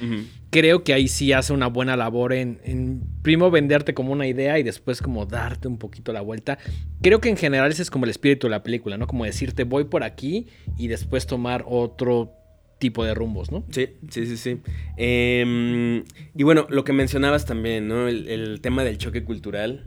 [0.51, 4.57] Creo que ahí sí hace una buena labor en, en, primero venderte como una idea
[4.57, 6.59] y después como darte un poquito la vuelta.
[7.01, 9.05] Creo que en general ese es como el espíritu de la película, ¿no?
[9.05, 12.38] Como decirte voy por aquí y después tomar otro
[12.79, 13.63] tipo de rumbos, ¿no?
[13.69, 14.57] Sí, sí, sí, sí.
[14.97, 16.03] Em,
[16.35, 18.07] y bueno, lo que mencionabas también, ¿no?
[18.07, 19.83] El, tema del choque cultural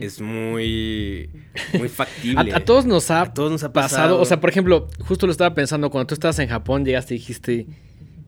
[0.00, 1.30] es muy,
[1.78, 2.52] muy factible.
[2.54, 4.20] a, todos nos ha, todos nos ha pasado.
[4.20, 7.18] O sea, por ejemplo, justo lo estaba pensando, cuando tú estabas en Japón, llegaste y
[7.18, 7.66] dijiste,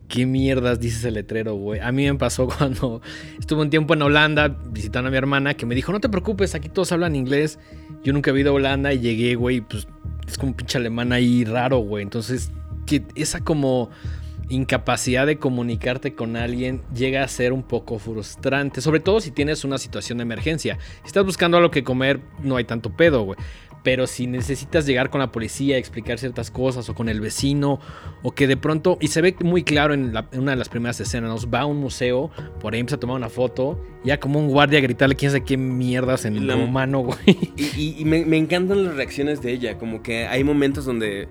[0.09, 1.81] ¿qué mierdas dices el letrero, güey?
[1.81, 3.03] A mí me pasó cuando
[3.39, 6.55] estuve un tiempo en Holanda visitando a mi hermana, que me dijo, no te preocupes,
[6.55, 7.59] aquí todos hablan inglés.
[8.03, 9.87] Yo nunca he ido a Holanda y llegué, güey, pues
[10.27, 12.03] es como un pinche alemán ahí raro, güey.
[12.03, 12.51] Entonces
[12.87, 13.91] que esa como
[14.49, 19.65] incapacidad de comunicarte con alguien llega a ser un poco frustrante, sobre todo si tienes
[19.65, 20.79] una situación de emergencia.
[21.03, 23.39] Si estás buscando algo que comer, no hay tanto pedo, güey.
[23.83, 27.79] Pero si necesitas llegar con la policía, explicar ciertas cosas, o con el vecino,
[28.25, 31.31] o que de pronto, y se ve muy claro en, una de las primeras escenas,
[31.31, 34.49] nos va a un museo, por ahí empieza a tomar una foto, ya como un
[34.49, 37.53] guardia a gritarle quién sabe qué mierdas en el humano, güey.
[37.77, 41.29] Y, me, me encantan las reacciones de ella, como que hay momentos donde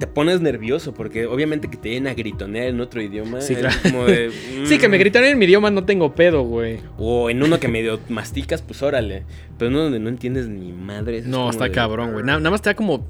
[0.00, 3.42] te pones nervioso porque obviamente que te vienen a gritonear en otro idioma.
[3.42, 4.30] Sí, como de,
[4.64, 5.00] sí, que me mm".
[5.00, 6.78] gritan en mi idioma no tengo pedo, güey.
[6.96, 9.24] O en uno que medio masticas, pues órale.
[9.58, 11.22] Pero uno donde no entiendes ni madre.
[11.26, 12.24] No, está cabrón, güey.
[12.24, 13.06] Nada, más te da como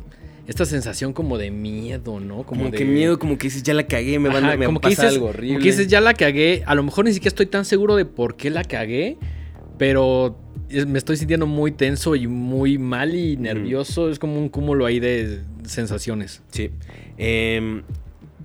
[0.49, 2.43] esta sensación como de miedo, ¿no?
[2.43, 5.27] Como, que miedo, como que dices, ya la cagué, me, van, me como pasa algo
[5.27, 5.55] horrible.
[5.55, 6.65] Como que dices, ya la cagué.
[6.67, 9.17] A lo mejor ni siquiera estoy tan seguro de por qué la cagué,
[9.79, 10.37] pero
[10.87, 14.11] me estoy sintiendo muy tenso y muy mal y nervioso.
[14.11, 16.43] Es como un cúmulo ahí de sensaciones.
[16.51, 16.71] Sí.
[17.19, 17.83] Em,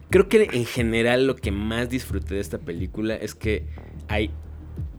[0.10, 3.64] creo que en general lo que más disfruté de esta película es que
[4.08, 4.32] hay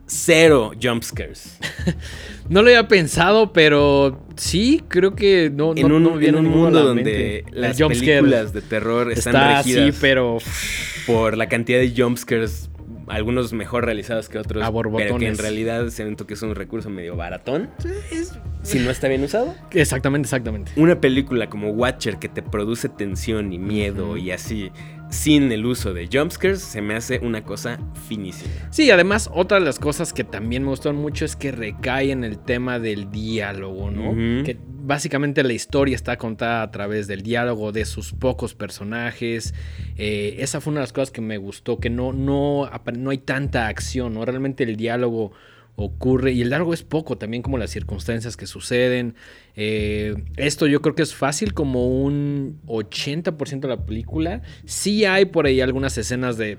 [0.05, 1.59] cero jumpscares.
[2.49, 5.73] no lo había pensado, pero sí, creo que no.
[5.75, 6.03] En un,
[6.45, 10.37] mundo donde las películas de terror están regidas pero...
[11.05, 12.69] por la cantidad de jumpscares
[13.07, 14.63] algunos mejor realizados que otros,
[14.97, 17.69] pero que en realidad siento que es un recurso medio baratón.
[18.63, 19.55] Si no está bien usado.
[19.71, 20.71] Exactamente, exactamente.
[20.75, 24.71] Una película como Watcher que te produce tensión y miedo y así,
[25.09, 28.51] sin el uso de jumpscares, se me hace una cosa finísima.
[28.71, 32.23] Sí, además, otra de las cosas que también me gustan mucho es que recae en
[32.23, 34.43] el tema del diálogo, ¿no?
[34.43, 39.53] Que básicamente la historia está contada a través del diálogo de sus pocos personajes.
[39.97, 43.17] Eh, esa fue una de las cosas que me gustó, que no, no, no hay
[43.17, 44.25] tanta acción, ¿no?
[44.25, 45.31] Realmente el diálogo
[45.77, 49.13] ocurre y el diálogo es poco también como las circunstancias que suceden.
[49.55, 54.41] Eh, esto yo creo que es fácil como un 80% de la película.
[54.65, 56.57] Sí hay por ahí algunas escenas de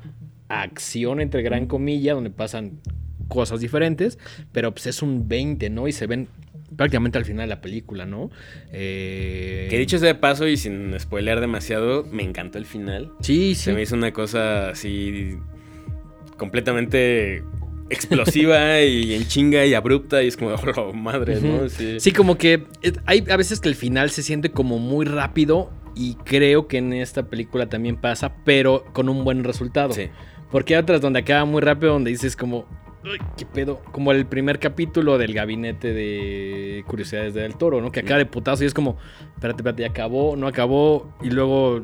[0.48, 2.80] acción entre gran comillas donde pasan
[3.26, 4.18] cosas diferentes,
[4.52, 5.88] pero pues es un 20, ¿no?
[5.88, 6.28] Y se ven
[6.76, 8.30] prácticamente al final de la película, ¿no?
[8.72, 9.66] Eh...
[9.68, 13.10] Que dicho sea de paso y sin spoilear demasiado, me encantó el final.
[13.20, 13.64] Sí, sí.
[13.64, 15.36] Se me hizo una cosa así
[16.36, 17.42] completamente
[17.90, 21.68] explosiva y en chinga y abrupta y es como, oh, madre, ¿no?
[21.68, 22.12] Sí.
[22.12, 26.14] como que eh, hay a veces que el final se siente como muy rápido y
[26.14, 29.92] creo que en esta película también pasa, pero con un buen resultado.
[29.92, 30.08] Sí.
[30.50, 32.66] Porque hay otras donde acaba muy rápido, donde dices como,
[33.36, 33.82] ¿qué pedo?
[33.92, 37.90] Como el primer capítulo del gabinete de curiosidades del toro, ¿no?
[37.90, 38.96] Que acaba de putazo y es como,
[39.34, 41.12] espérate, espérate, ya acabó, no acabó.
[41.22, 41.82] Y luego,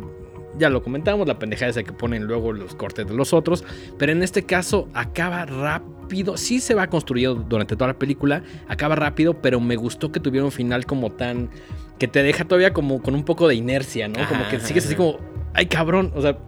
[0.58, 3.64] ya lo comentamos, la pendejada esa que ponen luego los cortes de los otros.
[3.98, 6.36] Pero en este caso, acaba rápido.
[6.36, 10.44] Sí se va construyendo durante toda la película, acaba rápido, pero me gustó que tuviera
[10.44, 11.50] un final como tan.
[11.98, 14.26] que te deja todavía como con un poco de inercia, ¿no?
[14.28, 15.18] Como que sigues así como,
[15.54, 16.38] ay cabrón, o sea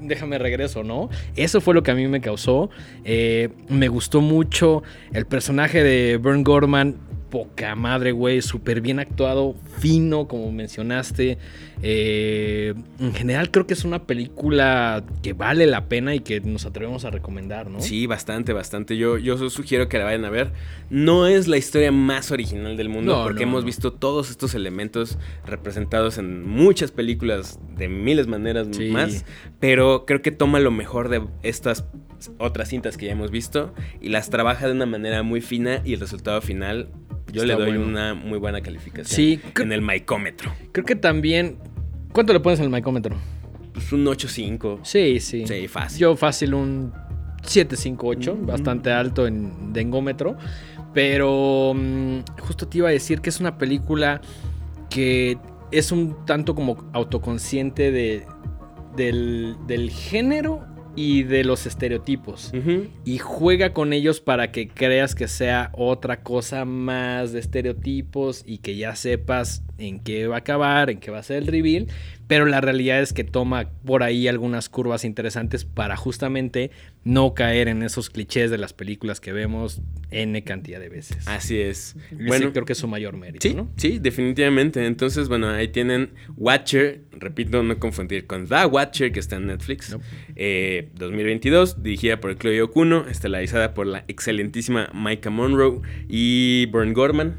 [0.00, 1.08] déjame regreso, ¿no?
[1.36, 2.70] Eso fue lo que a mí me causó.
[3.04, 6.96] Eh, me gustó mucho el personaje de Bern Gorman
[7.32, 11.38] poca madre, güey, súper bien actuado, fino, como mencionaste.
[11.82, 16.66] Eh, en general creo que es una película que vale la pena y que nos
[16.66, 17.80] atrevemos a recomendar, ¿no?
[17.80, 18.98] Sí, bastante, bastante.
[18.98, 20.52] Yo, yo sugiero que la vayan a ver.
[20.90, 25.16] No es la historia más original del mundo, porque hemos visto todos estos elementos
[25.46, 29.24] representados en muchas películas de miles de maneras más,
[29.58, 31.86] pero creo que toma lo mejor de estas
[32.38, 35.94] otras cintas que ya hemos visto y las trabaja de una manera muy fina y
[35.94, 36.88] el resultado final
[37.32, 39.06] yo le doy una muy buena calificación.
[39.06, 40.52] Sí, en el micómetro.
[40.72, 41.58] Creo que también.
[42.12, 43.16] ¿Cuánto le pones al micómetro?
[43.72, 44.80] Pues un 8.5.
[44.82, 45.46] Sí, sí.
[45.46, 45.98] Sí, fácil.
[45.98, 46.92] Yo fácil un
[47.42, 48.46] 758, mm.
[48.46, 50.36] bastante alto en dengómetro.
[50.92, 54.20] Pero mm, justo te iba a decir que es una película
[54.90, 55.38] que
[55.70, 58.26] es un tanto como autoconsciente de,
[58.94, 62.52] del, del género y de los estereotipos.
[63.04, 68.58] Y juega con ellos para que creas que sea otra cosa más de estereotipos y
[68.58, 71.86] que ya sepas en qué va a acabar, en qué va a ser el reveal,
[72.26, 76.70] pero la realidad es que toma por ahí algunas curvas interesantes para justamente
[77.04, 79.80] no caer en esos clichés de las películas que vemos
[80.10, 81.26] N cantidad de veces.
[81.26, 81.96] Así es.
[82.12, 84.86] bueno, creo que es su mayor mérito, sí, Sí, definitivamente.
[84.86, 89.90] Entonces, bueno, ahí tienen Watcher, repito, no confundir con The Watcher, que está en Netflix.
[89.90, 97.36] 2022, eh, dirigida por Chloe Okuno, estelarizada por la excelentísima Micah Monroe y Burn Gorman.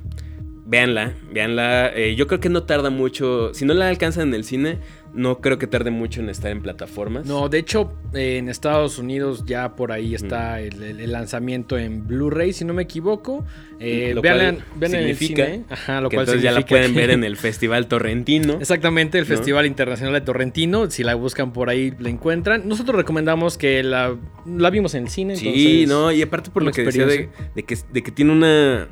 [0.73, 1.91] Véanla, véanla.
[1.95, 3.53] Eh, yo creo que no tarda mucho.
[3.53, 4.79] Si no la alcanzan en el cine,
[5.13, 7.27] no creo que tarde mucho en estar en plataformas.
[7.27, 12.53] No, de hecho, eh, en Estados Unidos ya por ahí está el, lanzamiento en Blu-ray,
[12.53, 13.45] si no me equivoco.
[13.79, 17.37] Eh, vean, en el Ajá, lo que cual entonces ya la pueden ver en el
[17.37, 18.53] Festival Torrentino.
[18.59, 20.89] Exactamente, el Festival Internacional de Torrentino.
[20.89, 22.67] Si la buscan por ahí, la encuentran.
[22.67, 25.35] Nosotros recomendamos que la, la vimos en el cine.
[25.35, 27.29] Sí, no, y aparte por lo que decía de,
[27.63, 28.87] que, de que tiene una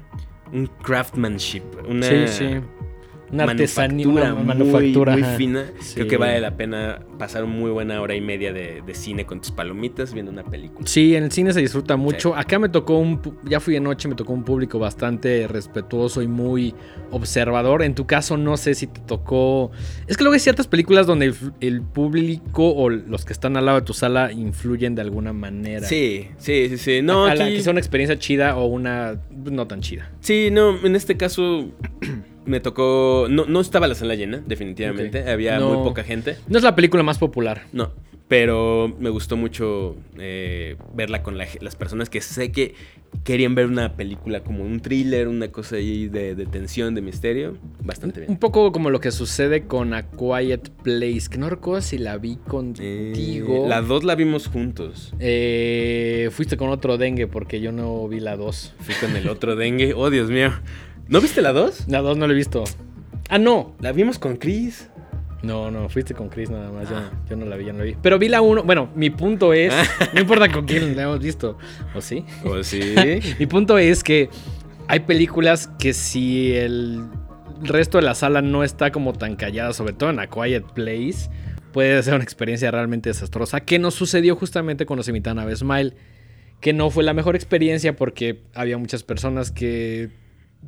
[0.54, 1.64] un craftsmanship,
[2.02, 2.81] sí, sí
[3.32, 5.65] una artesanía, una manufactura muy, fina.
[5.94, 9.39] Creo que vale la pena pasar una muy buena hora y media de, cine con
[9.39, 10.86] tus palomitas viendo una película.
[10.86, 12.36] Sí, en el cine se disfruta mucho.
[12.36, 16.28] Acá me tocó un, ya fui de noche, me tocó un público bastante respetuoso y
[16.28, 16.76] muy
[17.12, 17.84] observador.
[17.84, 19.72] En tu caso no sé si te tocó...
[20.08, 23.80] Es que luego hay ciertas películas donde el, público o los que están al lado
[23.80, 25.88] de tu sala influyen de alguna manera.
[25.88, 27.02] Sí, sí, sí, sí.
[27.02, 27.62] No, a, aquí...
[27.67, 30.12] una experiencia chida o una no tan chida.
[30.20, 31.72] Sí, no, en este caso
[32.45, 33.27] me tocó.
[33.30, 35.30] No, no estaba la sala llena, definitivamente.
[35.30, 36.38] Había muy poca gente.
[36.47, 37.63] No es la película más popular.
[37.71, 37.91] No.
[38.27, 42.75] Pero me gustó mucho eh, verla con las personas que sé que
[43.25, 47.58] querían ver una película como un thriller, una cosa ahí de, tensión, de misterio.
[47.84, 48.32] Bastante bien.
[48.32, 52.17] Un poco como lo que sucede con A Quiet Place, que no recuerdo si la
[52.17, 53.65] vi contigo.
[53.65, 55.13] Eh, la dos la vimos juntos.
[55.19, 58.73] Eh, fuiste con otro dengue porque yo no vi la dos.
[58.80, 59.93] Fui con el otro dengue.
[59.93, 60.51] Oh, Dios mío.
[61.12, 61.89] ¿No viste la 2?
[61.89, 62.63] La 2 no la he visto.
[63.28, 63.76] Ah, no.
[63.82, 64.89] La vimos con Chris.
[65.43, 66.88] No, no, fuiste con Chris nada más.
[67.30, 67.97] Yo, no la vi, yo no la vi.
[68.02, 68.63] Pero vi la 1.
[68.63, 69.74] Bueno, mi punto es.
[70.13, 71.58] no importa con quién la hemos visto.
[71.93, 72.24] ¿O sí?
[72.45, 72.95] ¿O sí?
[73.39, 74.30] mi punto es que
[74.88, 77.04] hay películas que si el
[77.62, 81.30] resto de la sala no está como tan callada, sobre todo en A Quiet Place,
[81.74, 83.60] puede ser una experiencia realmente desastrosa.
[83.60, 85.93] Que nos sucedió justamente cuando se invitan a Smile.
[86.62, 90.21] Que no fue la mejor experiencia porque había muchas personas que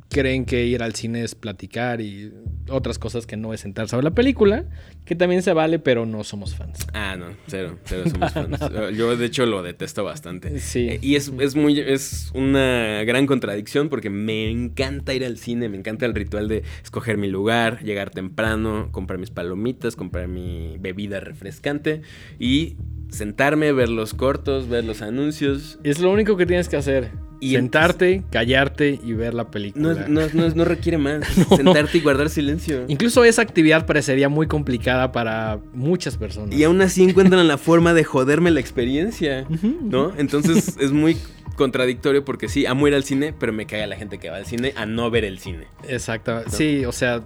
[0.08, 2.32] creen que ir al cine es platicar y
[2.68, 4.64] otras cosas que no es sentarse a ver la película,
[5.04, 6.86] que también se vale, pero no somos fans.
[6.92, 8.58] Ah, no, cero, cero somos fans.
[8.96, 10.58] Yo de hecho lo detesto bastante.
[10.60, 10.98] Sí.
[11.02, 15.76] Y es, es, muy, es una gran contradicción porque me encanta ir al cine, me
[15.76, 21.20] encanta el ritual de escoger mi lugar, llegar temprano, comprar mis palomitas, comprar mi bebida
[21.20, 22.02] refrescante
[22.38, 22.76] y
[23.10, 25.78] sentarme, ver los cortos, ver los anuncios.
[25.84, 27.10] Es lo único que tienes que hacer.
[27.40, 30.06] Y Sentarte, callarte y ver la película.
[30.08, 31.24] No, requiere más.
[31.56, 32.84] Sentarte y guardar silencio.
[32.88, 36.54] Incluso esa actividad parecería muy complicada para muchas personas.
[36.54, 39.46] Y aún así encuentran la forma de joderme la experiencia,
[39.82, 40.12] ¿no?
[40.16, 41.16] Entonces es muy
[41.56, 44.46] contradictorio porque sí, amo ir al cine, pero me caga la gente que va al
[44.46, 45.66] cine a no ver el cine.
[45.88, 46.42] Exacto.
[46.48, 47.22] Sí, o sea,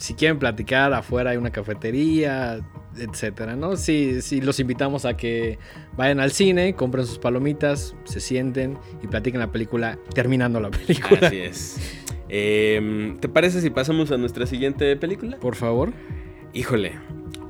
[0.00, 2.60] si quieren platicar, afuera hay una cafetería,
[2.96, 3.76] etcétera, ¿no?
[3.76, 5.58] Sí, sí, los invitamos a que
[5.94, 11.20] vayan al cine, compren sus palomitas, se sienten y platiquen la película terminando la película.
[11.26, 11.98] Así es.
[12.30, 15.36] Em, ¿Te parece si pasamos a nuestra siguiente película?
[15.36, 15.92] Por favor.
[16.54, 16.92] Híjole.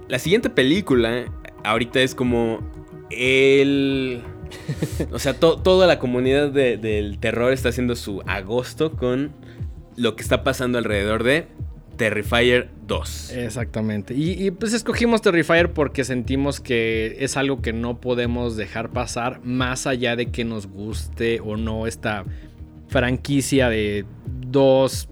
[0.08, 1.26] La siguiente película
[1.62, 2.58] ahorita es como
[3.10, 4.22] el...
[5.12, 9.32] o sea, toda la comunidad del terror está haciendo su agosto con
[9.96, 11.46] lo que está pasando alrededor de
[12.00, 13.32] Terrifier 2.
[13.32, 14.14] Exactamente.
[14.16, 19.86] Y, pues escogimos Terrifier porque sentimos que es algo que no podemos dejar pasar más
[19.86, 22.24] allá de que nos guste o no esta
[22.88, 25.10] franquicia de dos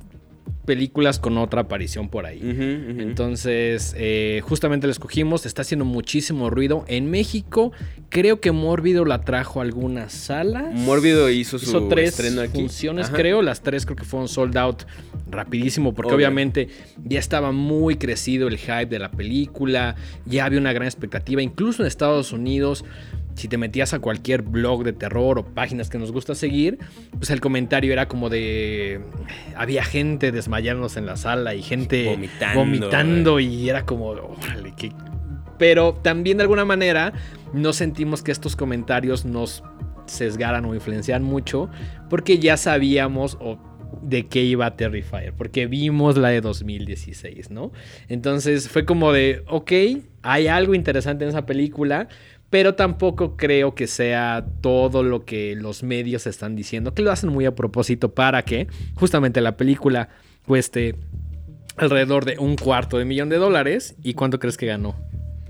[0.68, 2.40] películas con otra aparición por ahí.
[2.42, 5.46] Entonces, eh, justamente la escogimos.
[5.46, 6.84] Está haciendo muchísimo ruido.
[6.88, 7.72] En México,
[8.10, 10.74] creo que Mórbido la trajo a algunas salas.
[10.74, 12.20] Mórbido hizo su hizo tres
[12.52, 13.40] funciones, creo.
[13.40, 14.82] Las tres creo que fueron sold out
[15.30, 16.68] rapidísimo, porque obviamente
[17.02, 19.96] ya estaba muy crecido el hype de la película.
[20.26, 21.40] Ya había una gran expectativa.
[21.40, 22.84] Incluso en Estados Unidos
[23.38, 26.78] si te metías a cualquier blog de terror o páginas que nos gusta seguir,
[27.16, 29.00] pues el comentario era como de.
[29.56, 32.18] Había gente desmayándose en la sala y gente
[32.54, 34.08] vomitando, y era como.
[34.08, 34.92] Órale, qué.
[35.58, 37.12] Pero también de alguna manera
[37.52, 39.62] no sentimos que estos comentarios nos
[40.06, 41.68] sesgaran o influenciaran mucho
[42.08, 43.36] porque ya sabíamos
[44.02, 47.72] de qué iba Terrifier, porque vimos la de 2016, ¿no?
[48.08, 49.72] Entonces fue como de, ok,
[50.22, 52.08] hay algo interesante en esa película,
[52.50, 57.30] pero tampoco creo que sea todo lo que los medios están diciendo, que lo hacen
[57.30, 60.08] muy a propósito para que justamente la película
[60.46, 60.94] cueste
[61.76, 63.94] alrededor de un cuarto de millón de dólares.
[64.02, 64.96] ¿Y cuánto crees que ganó?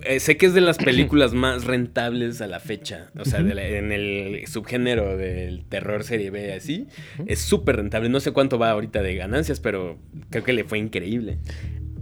[0.05, 3.11] Eh, sé que es de las películas más rentables a la fecha.
[3.19, 6.87] O sea, de la- en el subgénero del terror serie B así.
[7.27, 8.09] Es súper rentable.
[8.09, 9.99] No sé cuánto va ahorita de ganancias, pero
[10.31, 11.39] creo que le fue increíble.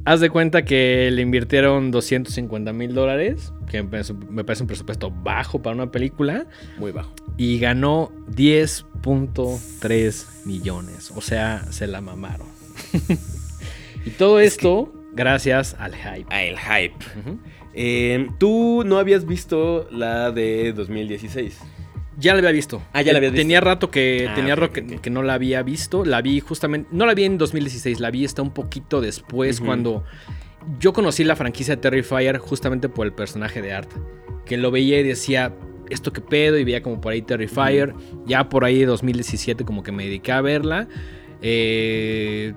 [0.06, 4.12] Haz de cuenta que le invirtieron 250 mil dólares, que me parece-
[4.62, 6.46] un presupuesto bajo para una película,
[6.78, 7.12] Muy bajo.
[7.36, 11.10] y ganó 10.3 millones.
[11.14, 12.46] O sea, se la mamaron.
[14.06, 16.26] y todo esto gracias al hype.
[16.50, 16.94] El hype.
[17.74, 21.58] Eh, Tú no habías visto la de 2016.
[22.18, 22.82] Ya la había visto.
[22.92, 23.42] Ah, ya la habías visto.
[23.42, 26.04] Tenía rato que Ah, tenía rato que, no la había visto.
[26.04, 26.88] La vi justamente.
[26.92, 29.60] No la vi en 2016, la vi hasta un poquito después.
[29.60, 30.04] Cuando
[30.80, 33.90] yo conocí la franquicia de Terrifier justamente por el personaje de Art.
[34.44, 35.54] Que lo veía y decía.
[35.88, 37.94] Esto qué pedo, y veía como por ahí Terrifier.
[38.24, 40.88] Ya por ahí 2017, como que me dediqué a verla.
[41.42, 42.54] Eh,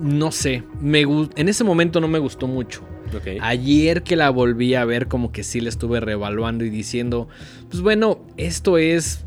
[0.00, 0.62] no sé.
[0.80, 2.82] Me, en ese momento no me gustó mucho.
[3.42, 7.28] Ayer que la volví a ver, como que sí la estuve reevaluando y diciendo,
[7.70, 9.24] pues bueno, esto es.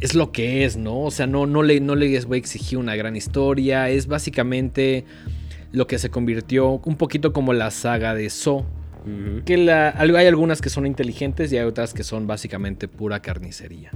[0.00, 1.00] Es lo que es, ¿no?
[1.00, 3.90] O sea, no, no, le, no les voy a exigir una gran historia.
[3.90, 5.04] Es básicamente
[5.72, 8.64] lo que se convirtió un poquito como la saga de So.
[9.44, 13.90] Que la- hay algunas que son inteligentes y hay otras que son básicamente pura carnicería.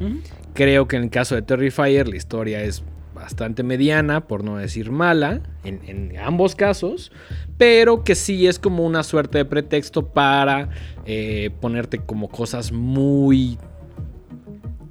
[0.54, 2.82] Creo que en el caso de Terrifier la historia es
[3.14, 7.12] bastante mediana, por no decir mala, en, en ambos casos,
[7.58, 10.70] pero que sí es como una suerte de pretexto para
[11.06, 13.58] eh, ponerte como cosas muy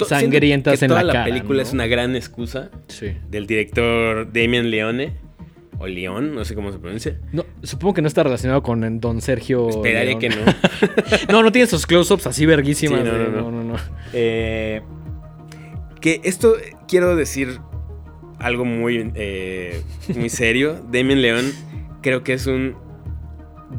[0.08, 1.26] sangrientas que en toda la cara.
[1.26, 1.62] película ¿no?
[1.64, 3.14] es una gran excusa Sí.
[3.30, 5.14] del director Damien Leone.
[5.80, 7.18] O León, no sé cómo se pronuncia.
[7.32, 9.68] No, supongo que no está relacionado con Don Sergio.
[9.68, 10.20] Esperaría León.
[10.20, 10.36] que no.
[11.32, 13.00] no, no tiene esos close-ups así verguísimas.
[13.00, 13.52] Sí, no, de- no, no.
[13.52, 13.76] no, no.
[14.14, 14.84] Eh,
[16.00, 16.54] que esto,
[16.88, 17.60] quiero decir
[18.42, 19.82] algo muy, eh,
[20.16, 20.86] muy serio.
[20.92, 21.52] Damien León
[22.02, 22.76] creo que es un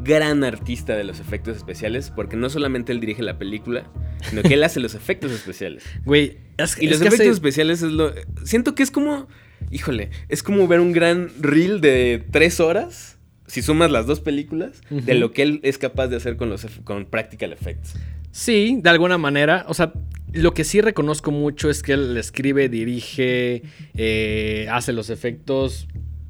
[0.03, 3.83] gran artista de los efectos especiales porque no solamente él dirige la película,
[4.29, 5.83] sino que él hace los efectos especiales.
[6.05, 8.11] Güey, es, Y los efectos hace- especiales es lo...
[8.43, 9.27] Siento que es como...
[9.71, 14.81] Híjole, es como ver un gran reel de tres horas, si sumas las dos películas,
[14.89, 17.95] de lo que él es capaz de hacer con los con practical effects.
[18.31, 19.65] Sí, de alguna manera.
[19.69, 19.93] O sea,
[20.33, 23.63] lo que sí reconozco mucho es que él escribe, dirige,
[23.95, 25.87] eh, hace los efectos.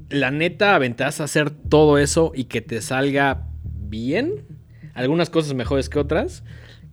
[0.10, 4.46] La neta, aventas a hacer todo eso y que te salga bien.
[4.94, 6.44] Algunas cosas mejores que otras.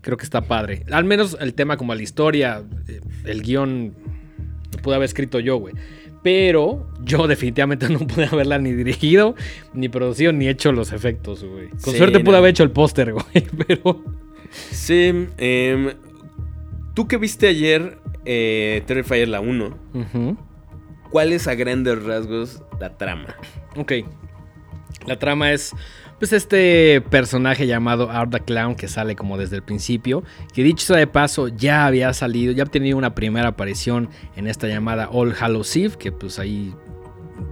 [0.00, 0.84] Creo que está padre.
[0.90, 3.92] Al menos el tema como la historia, eh, el guion,
[4.72, 5.74] lo pude haber escrito yo, güey.
[6.22, 9.34] Pero yo definitivamente no pude haberla ni dirigido,
[9.74, 11.68] ni producido, ni hecho los efectos, güey.
[11.70, 13.46] Con Sí, suerte pude haber hecho el póster, güey.
[13.66, 14.04] Pero...
[14.72, 15.90] Sí, em,
[16.94, 20.36] tú que viste ayer eh, Terrifier la 1, Ujú.
[21.10, 23.34] ¿cuál es a grandes rasgos la trama?
[23.76, 23.92] Ok.
[25.06, 25.72] La trama es,
[26.18, 30.22] pues, este personaje llamado Art the Clown que sale como desde el principio.
[30.52, 34.46] Que dicho sea de paso, ya había salido, ya ha tenido una primera aparición en
[34.46, 35.94] esta llamada All Hallows Eve.
[35.98, 36.74] Que pues ahí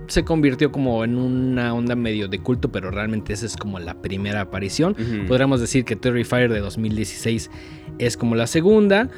[0.08, 3.94] se convirtió como en una onda medio de culto, pero realmente esa es como la
[4.02, 4.94] primera aparición.
[5.26, 7.50] Podríamos decir que Terrifier de 2016
[7.98, 9.08] es como la segunda.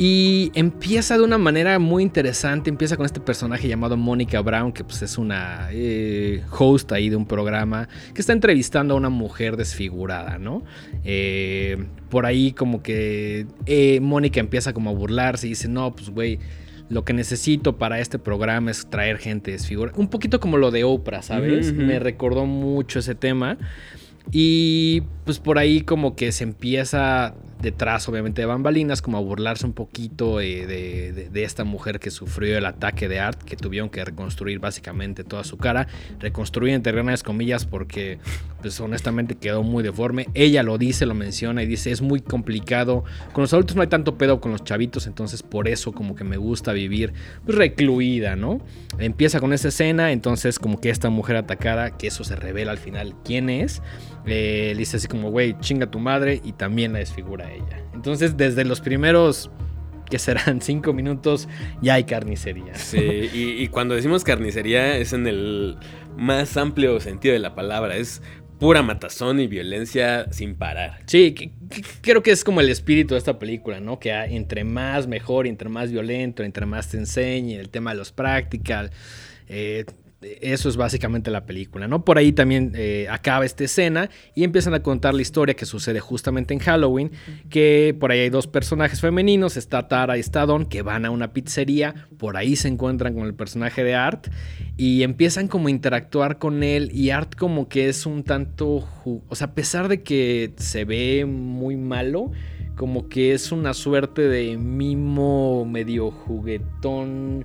[0.00, 2.70] Y empieza de una manera muy interesante.
[2.70, 7.16] Empieza con este personaje llamado Mónica Brown, que pues es una eh, host ahí de
[7.16, 10.62] un programa que está entrevistando a una mujer desfigurada, ¿no?
[11.02, 16.10] Eh, por ahí como que eh, Mónica empieza como a burlarse y dice, no, pues
[16.10, 16.38] güey,
[16.88, 19.98] lo que necesito para este programa es traer gente desfigurada.
[19.98, 21.72] Un poquito como lo de Oprah, ¿sabes?
[21.72, 23.58] Me recordó mucho ese tema.
[24.30, 29.66] Y pues por ahí como que se empieza detrás, obviamente, de bambalinas, como a burlarse
[29.66, 33.88] un poquito eh, de, de- esta mujer que sufrió el ataque de Art, que tuvieron
[33.90, 35.86] que reconstruir básicamente toda su cara.
[36.20, 36.92] Reconstruir entre
[37.22, 38.18] comillas porque,
[38.60, 40.28] pues honestamente quedó muy deforme.
[40.34, 43.04] Ella lo dice, lo menciona y dice, es muy complicado.
[43.32, 46.24] Con los adultos no hay tanto pedo con los chavitos, entonces por eso como que
[46.24, 47.12] me gusta vivir
[47.44, 48.60] pues, recluida, ¿no?
[48.98, 52.78] Empieza con esa escena, entonces como que esta mujer atacada, que eso se revela al
[52.78, 53.80] final quién es,
[54.28, 57.82] eh, le dice así como, güey, chinga tu madre y también la desfigura a ella.
[57.94, 59.50] Entonces desde los primeros,
[60.10, 61.48] que serán cinco minutos,
[61.82, 62.74] ya hay carnicería.
[62.74, 62.98] Sí,
[63.32, 65.76] y, y cuando decimos carnicería es en el
[66.16, 67.96] más amplio sentido de la palabra.
[67.96, 68.22] Es
[68.58, 70.98] pura matazón y violencia sin parar.
[71.06, 74.00] Sí, que- que- creo que es como el espíritu de esta película, ¿no?
[74.00, 78.10] Que entre más mejor, entre más violento, entre más te enseñe, el tema de los
[78.10, 78.90] practical.
[79.50, 79.84] eh,
[80.20, 82.04] eso es básicamente la película, ¿no?
[82.04, 86.00] Por ahí también eh, acaba esta escena y empiezan a contar la historia que sucede
[86.00, 87.12] justamente en Halloween,
[87.50, 91.10] que por ahí hay dos personajes femeninos, está Tara y está Don, que van a
[91.10, 94.26] una pizzería, por ahí se encuentran con el personaje de Art
[94.76, 99.34] y empiezan como a interactuar con él y Art como que es un tanto, o
[99.34, 102.32] sea, a pesar de que se ve muy malo,
[102.74, 107.44] como que es una suerte de mimo medio juguetón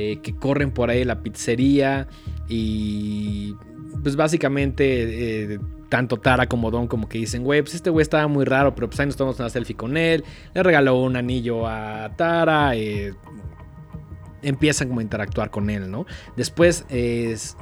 [0.00, 2.06] eh, que corren por ahí la pizzería
[2.48, 3.56] y
[4.00, 8.28] pues básicamente eh, tanto Tara como Don como que dicen, güey, pues este güey estaba
[8.28, 10.22] muy raro, pero pues ahí nos tomamos una selfie con él,
[10.54, 13.12] le regaló un anillo a Tara, eh,
[14.42, 16.06] empiezan como a interactuar con él, ¿no?
[16.36, 16.84] Después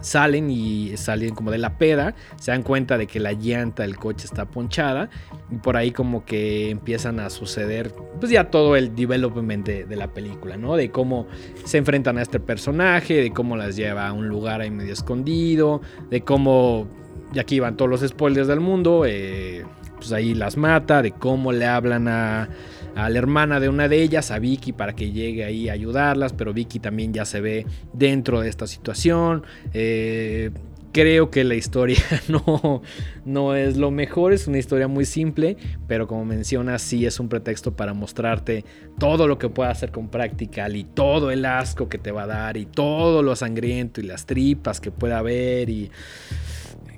[0.01, 3.97] salen y salen como de la peda, se dan cuenta de que la llanta del
[3.97, 5.11] coche está ponchada
[5.51, 10.09] y por ahí como que empiezan a suceder pues ya todo el development de, la
[10.09, 10.77] película, ¿no?
[10.77, 11.27] De cómo
[11.65, 15.81] se enfrentan a este personaje, de cómo las lleva a un lugar ahí medio escondido,
[16.11, 16.87] de cómo,
[17.33, 19.65] y aquí van todos los spoilers del mundo, eh,
[19.97, 22.49] pues ahí las mata, de cómo le hablan a
[22.97, 26.33] a la hermana de una de ellas, a Vicky, para que llegue ahí a ayudarlas,
[26.33, 29.45] pero Vicky también ya se ve dentro de esta situación.
[29.75, 30.51] Eh,
[30.93, 32.83] creo que la historia no,
[33.27, 37.29] no es lo mejor, es una historia muy simple, pero como mencionas, sí es un
[37.29, 38.65] pretexto para mostrarte
[38.99, 42.27] todo lo que puede hacer con Practical y todo el asco que te va a
[42.27, 45.91] dar y todo lo sangriento y las tripas que pueda haber y...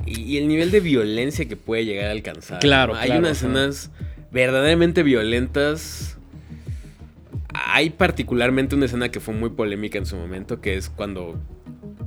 [0.07, 2.61] Y el nivel de violencia que puede llegar a alcanzar.
[2.61, 3.90] Claro, Hay unas escenas
[4.31, 6.18] verdaderamente violentas.
[7.53, 11.41] Hay particularmente una escena que fue muy polémica en su momento, que es cuando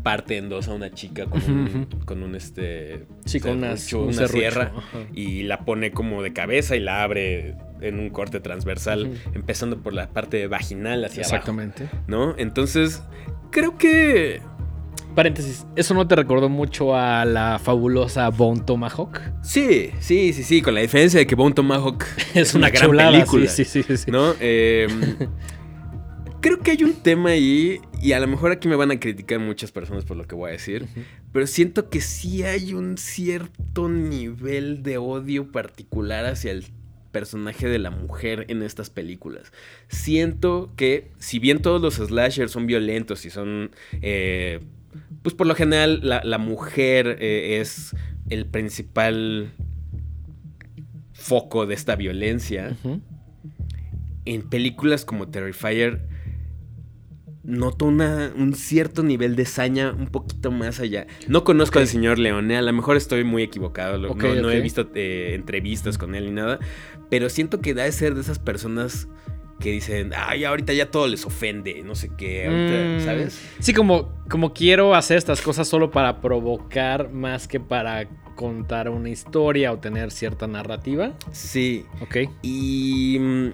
[0.04, 4.72] parte en dos a una chica con, un, con un este sí, con una, sierra
[5.14, 9.94] y la pone como de cabeza y la abre en un corte transversal, empezando por
[9.94, 11.84] la parte vaginal hacia Exactamente.
[11.84, 11.98] abajo.
[12.08, 12.36] ¿No?
[12.38, 13.04] Entonces,
[13.52, 14.42] creo que
[15.16, 19.20] Paréntesis, ¿eso no te recordó mucho a la fabulosa Bone Tomahawk?
[19.44, 23.48] Sí, sí, sí, sí, con la diferencia de que Bone Tomahawk es, una, gran película.
[23.48, 24.34] Sí, sí, sí, ¿No?
[24.40, 25.18] Em,
[26.42, 29.40] creo que hay un tema ahí, y a lo mejor aquí me van a criticar
[29.40, 30.88] muchas personas por lo que voy a decir,
[31.34, 36.66] pero siento que sí hay un cierto nivel de odio particular hacia el
[37.12, 39.52] personaje de la mujer en estas películas.
[39.90, 44.62] Siento que, si bien todos los slashers son violentos y son eh,
[45.22, 47.96] pues por lo general la, mujer eh, es
[48.30, 49.52] el principal
[51.14, 52.76] foco de esta violencia.
[54.26, 56.08] En películas como Terrifier
[57.44, 61.08] noto una, un cierto nivel de saña un poquito más allá.
[61.28, 65.34] No conozco al señor Leone, a lo mejor estoy muy equivocado, no, he visto eh,
[65.34, 66.60] entrevistas con él ni nada,
[67.10, 69.08] pero siento que da de ser de esas personas
[69.62, 73.06] que dicen, ay, ahorita ya todo les ofende, no sé qué, ahorita, mm.
[73.06, 73.50] ¿sabes?
[73.60, 79.10] Sí, como, como quiero hacer estas cosas solo para provocar más que para contar una
[79.10, 81.14] historia o tener cierta narrativa.
[81.32, 81.86] Sí.
[82.02, 82.18] Ok.
[82.42, 83.48] Y mm,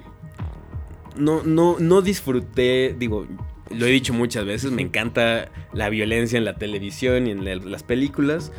[1.17, 3.27] no, no, no disfruté, digo,
[3.69, 7.83] lo he dicho muchas veces, me encanta la violencia en la televisión y en las
[7.83, 8.51] películas,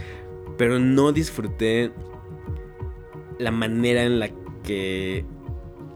[0.57, 1.93] pero no disfruté
[3.39, 4.29] la manera en la
[4.65, 5.25] que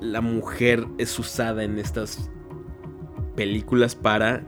[0.03, 2.31] la mujer es usada en estas
[3.37, 4.45] películas para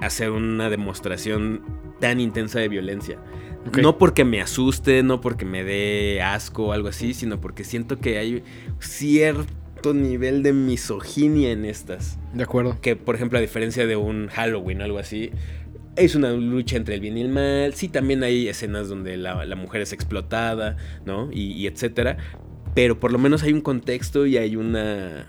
[0.00, 1.62] hacer una demostración
[2.00, 3.18] tan intensa de violencia.
[3.80, 7.98] No porque me asuste, no porque me dé asco o algo así, sino porque siento
[7.98, 8.42] que hay
[8.78, 12.18] cierto nivel de misoginia en estas.
[12.32, 12.78] De acuerdo.
[12.80, 15.32] Que, por ejemplo, a diferencia de un Halloween o algo así,
[15.96, 17.74] es una lucha entre el bien y el mal.
[17.74, 21.28] Sí, también hay escenas donde la, mujer es explotada, ¿no?
[21.32, 22.16] Y, y etcétera
[22.74, 25.26] pero por lo menos hay un contexto y hay una...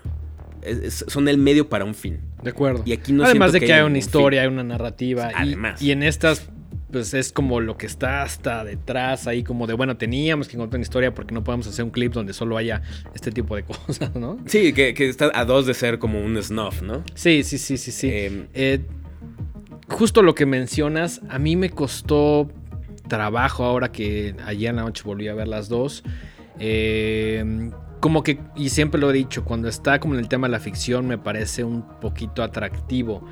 [1.08, 2.20] son el medio para un fin.
[2.42, 2.82] De acuerdo.
[2.86, 5.30] Y aquí no Además de que, hay una historia, hay una narrativa.
[5.34, 5.82] Además.
[5.82, 6.48] Y, en estas,
[6.90, 10.78] pues es como lo que está hasta detrás, ahí como de, bueno, teníamos que encontrar
[10.78, 12.82] una historia porque no podemos hacer un clip donde solo haya
[13.14, 14.38] este tipo de cosas, ¿no?
[14.46, 17.04] Sí, que, está a dos de ser como un snuff, ¿no?
[17.14, 18.10] Sí, sí, sí, sí, sí.
[18.10, 18.80] Em, eh,
[19.88, 22.50] justo lo que mencionas, a mí me costó
[23.08, 26.02] trabajo ahora que ayer en la noche volví a ver las dos.
[26.60, 30.52] Eh, como que, y siempre lo he dicho, cuando está como en el tema de
[30.52, 33.24] la ficción me parece un poquito atractivo.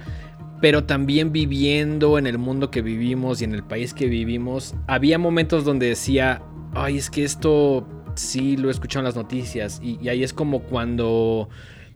[0.60, 5.18] Pero también viviendo en el mundo que vivimos y en el país que vivimos, había
[5.18, 6.42] momentos donde decía,
[6.74, 9.80] ay, es que esto sí lo he escuchado en las noticias.
[9.82, 11.48] Y, ahí es como cuando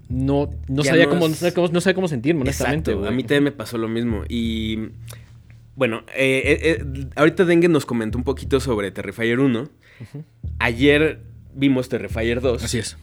[0.09, 2.93] no, no sabía cómo, no, sabía cómo, no cómo sentirme, honestamente.
[2.93, 4.23] a mí también me pasó lo mismo.
[4.29, 4.79] Y
[5.75, 9.69] bueno, eh, eh, eh, ahorita Dengue nos comentó un poquito sobre Terrifier 1.
[10.59, 11.21] Ayer
[11.55, 12.65] vimos Terrifier 2.
[12.65, 12.97] Así es.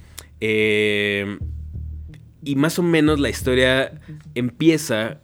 [2.43, 3.99] y más o menos la historia
[4.35, 5.19] empieza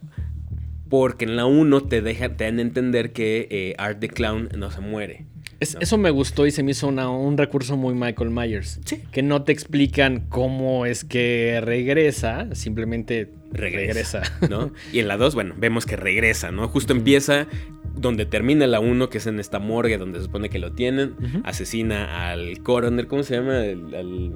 [0.88, 4.48] Porque en la 1 te, deja, te dan a entender que eh, Art the Clown
[4.56, 5.26] no se muere.
[5.60, 5.80] Es- No.
[5.80, 8.80] Eso me gustó y se me hizo una- un recurso muy Michael Myers.
[8.84, 9.02] Sí.
[9.10, 14.20] Que no te explican cómo es que regresa, simplemente Regresa.
[14.20, 14.48] regresa.
[14.50, 14.72] ¿no?
[14.92, 16.68] Y en la 2, bueno, vemos que regresa, ¿no?
[16.68, 17.46] Justo empieza
[17.94, 21.14] donde termina la 1, que es en esta morgue donde se supone que lo tienen.
[21.44, 23.64] Asesina al coroner, ¿cómo se llama?
[23.64, 24.32] El, al-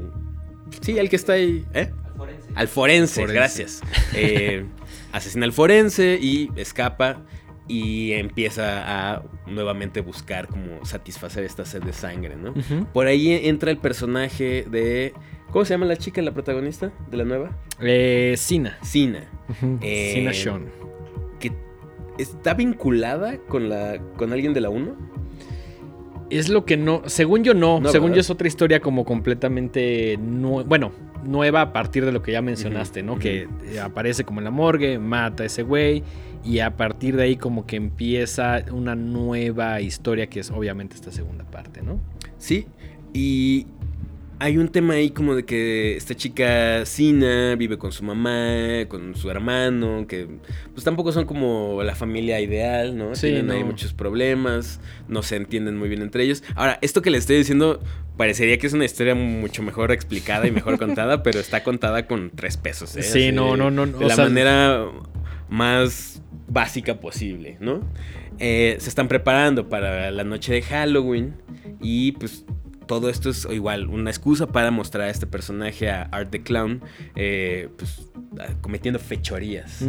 [0.81, 1.91] Sí, al que está ahí, ¿eh?
[1.91, 2.49] Al forense.
[2.55, 3.35] Al forense, Forense.
[3.35, 3.81] gracias.
[4.15, 4.65] Eh,
[5.13, 7.23] asesina al forense y escapa
[7.71, 12.53] y empieza a nuevamente buscar como satisfacer esta sed de sangre, ¿no?
[12.93, 15.15] Por ahí entra el personaje de...
[15.53, 17.51] ¿Cómo se llama la chica, la protagonista de la nueva?
[17.81, 18.79] Eh, Sina.
[18.83, 19.25] Sina.
[19.81, 20.67] Eh, Sina Sean.
[21.41, 21.53] que
[22.19, 24.95] está vinculada con la con alguien de la 1.
[26.31, 27.03] Es lo que no.
[27.07, 27.81] Según yo, no.
[27.81, 28.17] No, según ¿verdad?
[28.17, 30.17] yo, es otra historia como completamente.
[30.19, 30.93] nue- bueno,
[31.25, 33.19] nueva a partir de lo que ya mencionaste, ¿no?
[33.19, 36.05] Que eh, aparece como en la morgue, mata a ese güey.
[36.45, 41.13] Y a partir de ahí, como que empieza una nueva historia que es obviamente esta
[41.13, 42.01] segunda parte, ¿no?
[42.39, 42.67] Sí,
[43.13, 43.67] y
[44.39, 49.15] hay un tema ahí como de que esta chica Sina vive con su mamá, con
[49.15, 50.27] su hermano, que
[50.73, 53.15] pues tampoco son como la familia ideal, ¿no?
[53.15, 53.67] Sí, Tienen ahí no.
[53.67, 56.43] muchos problemas, no se entienden muy bien entre ellos.
[56.55, 57.81] Ahora, esto que le estoy diciendo
[58.17, 62.31] parecería que es una historia mucho mejor explicada y mejor contada, pero está contada con
[62.31, 63.03] tres pesos, ¿eh?
[63.03, 64.87] Sí, Así no, no, no, De la sea- manera
[65.51, 67.81] más básica posible, ¿no?
[68.39, 71.37] Eh, se están preparando para la noche de Halloween
[71.81, 72.45] y pues
[72.91, 76.83] todo esto es igual una excusa para mostrar a este personaje, a Art the Clown,
[77.15, 78.09] eh, pues
[78.61, 79.81] cometiendo fechorías.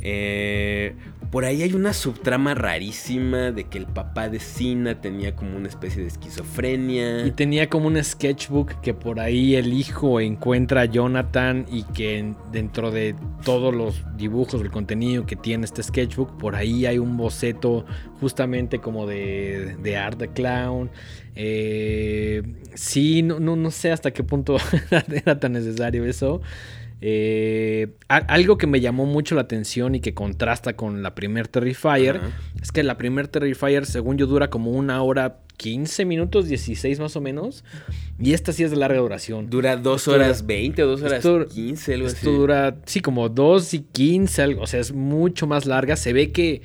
[0.00, 0.94] Eh,
[1.32, 5.66] por ahí hay una subtrama rarísima de que el papá de Sina tenía como una
[5.68, 7.26] especie de esquizofrenia.
[7.26, 12.18] Y tenía como un sketchbook que por ahí el hijo encuentra a Jonathan y que
[12.18, 16.98] en- dentro de todos los dibujos, el contenido que tiene este sketchbook, por ahí hay
[16.98, 17.84] un boceto
[18.20, 20.90] justamente como de, de Art the Clown.
[21.34, 22.42] Eh,
[22.74, 24.56] sí, no, no, no sé hasta qué punto
[25.10, 26.40] era tan necesario eso.
[27.02, 32.20] Eh, algo que me llamó mucho la atención y que contrasta con la primer Terrifier
[32.60, 37.16] es que la primer Terrifier, según yo, dura como una hora 15 minutos, 16 más
[37.16, 37.64] o menos.
[38.18, 39.48] Y esta sí es de larga duración.
[39.48, 42.16] Dura dos Esto- horas 20 o dos horas esto- 15, algo así.
[42.16, 45.96] Esto dura, sí, como 2 y 15, algo, o sea, es mucho más larga.
[45.96, 46.60] Se ve que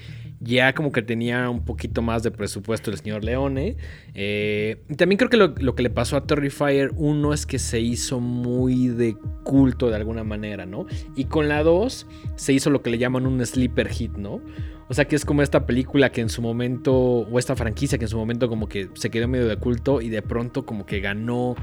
[0.45, 3.75] ya como que tenía un poquito más de presupuesto el señor Leone.
[4.13, 7.79] Eh, también creo que lo, lo que le pasó a Terrifier 1 es que se
[7.79, 10.85] hizo muy de culto de alguna manera, ¿no?
[11.15, 14.39] Y con la 2 se hizo lo que le llaman un sleeper hit, ¿no?
[14.87, 18.05] O sea, que es como esta película que en su momento, o esta franquicia que
[18.05, 20.99] en su momento como que se quedó medio de culto y de pronto como que
[20.99, 21.55] ganó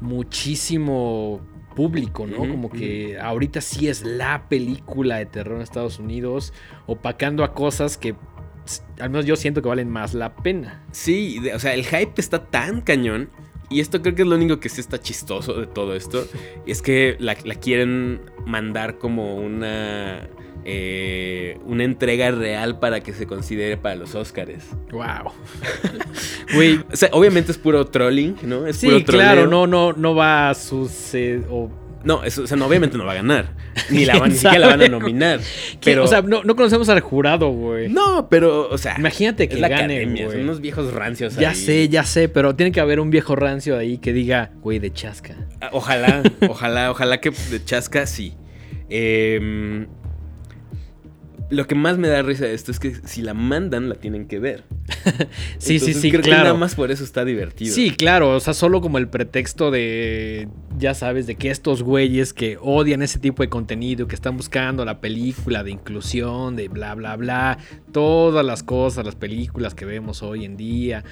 [0.00, 1.40] muchísimo
[1.76, 2.38] público, ¿no?
[2.38, 6.52] Como que ahorita sí es la película de terror en Estados Unidos,
[6.86, 8.16] opacando a cosas que
[8.98, 10.82] al menos yo siento que valen más la pena.
[10.90, 13.30] Sí, de- o sea, el hype está tan cañón.
[13.68, 16.24] Y esto creo que es lo único que sí está chistoso de todo esto.
[16.66, 20.28] Es que la, la quieren mandar como una.
[20.68, 24.64] Eh, una entrega real para que se considere para los Oscars.
[24.90, 25.32] Wow.
[26.54, 28.66] Güey, O sea, obviamente es puro trolling, ¿no?
[28.66, 31.42] Es sí, puro claro, no, no, no va a suceder.
[31.50, 31.70] o-
[32.04, 33.52] No, eso, o sea, no, obviamente no va a ganar.
[33.90, 35.40] Ni, la, ¿Quién van- ni siquiera la van a nominar.
[35.40, 35.78] ¿Qué?
[35.90, 37.88] Pero, o sea, no, no conocemos al jurado, güey.
[37.88, 38.96] no, pero, o sea.
[38.98, 41.56] Imagínate que es la gane, academia, son unos viejos rancios Ya ahí.
[41.56, 44.92] sé, ya sé, pero tiene que haber un viejo rancio ahí que diga, güey, de
[44.92, 45.34] chasca.
[45.60, 48.34] Ah, Ojalá, ojalá, ojalá que de Chasca sí.
[48.88, 49.86] Em,
[51.48, 54.26] lo que más me da risa de esto es que si la mandan, la tienen
[54.26, 54.64] que ver.
[55.58, 56.44] Sí, sí, Entonces, sí, creo que claro.
[56.44, 57.74] nada más por eso está divertido.
[57.74, 62.32] Sí, claro, o sea, solo como el pretexto de, ya sabes, de que estos güeyes
[62.32, 66.94] que odian ese tipo de contenido, que están buscando la película de inclusión, de bla,
[66.94, 67.58] bla, bla,
[67.92, 71.04] todas las cosas, las películas que vemos hoy en día,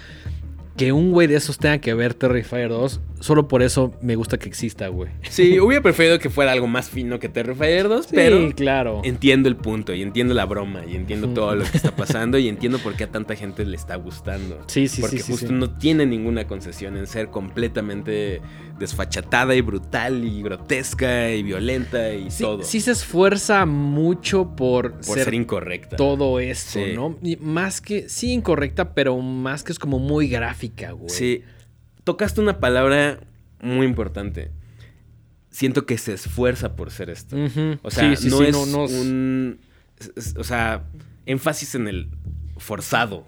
[0.76, 4.38] que un güey de esos tenga que ver Terrifier 2, solo por eso me gusta
[4.38, 5.10] que exista, güey.
[5.22, 9.00] Sí, hubiera preferido que fuera algo más fino que Terrifier 2, pero sí, claro.
[9.04, 12.48] entiendo el punto y entiendo la broma y entiendo todo lo que está pasando y
[12.48, 14.60] entiendo por qué a tanta gente le está gustando.
[14.66, 15.52] Sí, sí, Porque sí, sí, justo sí.
[15.52, 18.40] no tiene ninguna concesión en ser completamente
[18.78, 22.62] desfachatada y brutal y grotesca y violenta y Sí, todo.
[22.64, 25.96] sí se esfuerza mucho por, por ser ser, incorrecta.
[25.96, 26.92] todo esto, Sí.
[26.94, 27.16] ¿no?
[27.22, 31.08] Y más que, sí, incorrecta, pero más que es como muy gráfica, güey.
[31.10, 31.42] Sí.
[32.04, 33.20] Tocaste una palabra
[33.62, 34.50] muy importante.
[35.50, 37.36] Siento que se esfuerza por ser esto.
[37.82, 39.60] O sea, Sí, no es no, no es- un.
[40.36, 40.82] o sea,
[41.26, 42.08] énfasis en el
[42.56, 43.24] forzado.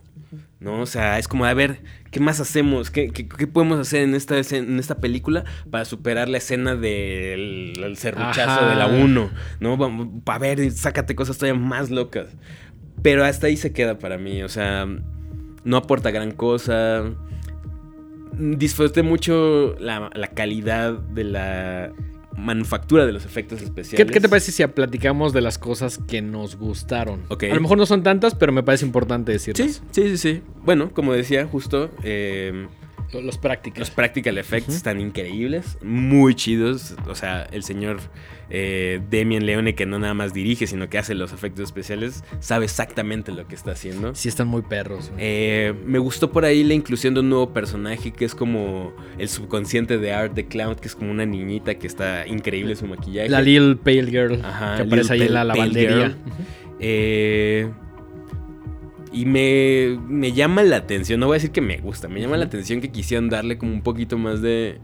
[0.61, 0.81] ¿No?
[0.81, 2.91] O sea, es como, a ver, ¿qué más hacemos?
[2.91, 7.73] ¿Qué, qué- qué podemos hacer en esta, en esta película para superar la escena del
[7.83, 8.69] el serruchazo Ajá.
[8.71, 9.31] de la 1?
[9.61, 10.23] ¿No?
[10.27, 12.29] A ver, sácate cosas todavía más locas.
[13.03, 14.87] Pero hasta ahí se queda para mí, o sea,
[15.65, 17.05] no aporta gran cosa.
[18.39, 21.93] Disfruté mucho la, la calidad de la
[22.37, 24.13] manufactura de los efectos ¿Qué, especiales.
[24.13, 27.23] qué te parece si platicamos de las cosas que nos gustaron?
[27.31, 29.83] A lo mejor no son tantas, pero me parece importante Sí, decirlas.
[29.91, 30.43] sí, sí, sí.
[30.65, 31.91] Bueno, como decía, justo...
[32.03, 32.67] eh,
[33.13, 33.79] Los, prácticos.
[33.79, 36.95] Los practical effects están increíbles, muy chidos.
[37.07, 37.99] O sea, el señor
[38.51, 42.65] eh, Demian Leone, que no nada más dirige, sino que hace los efectos especiales, sabe
[42.65, 44.15] exactamente lo que está haciendo.
[44.15, 45.13] Sí, están muy perros.
[45.19, 49.29] Eh, me gustó por ahí la inclusión de un nuevo personaje que es como el
[49.29, 53.29] subconsciente de Art the Clown, que es como una niñita que está increíble su maquillaje.
[53.29, 56.17] la Little Pale Girl Ajá, que aparece ahí en la lavandería.
[56.79, 57.71] Eh,
[59.17, 62.37] y me, me llama la atención, no voy a decir que me gusta, me llama
[62.37, 64.79] la atención que quisieran darle como un poquito más de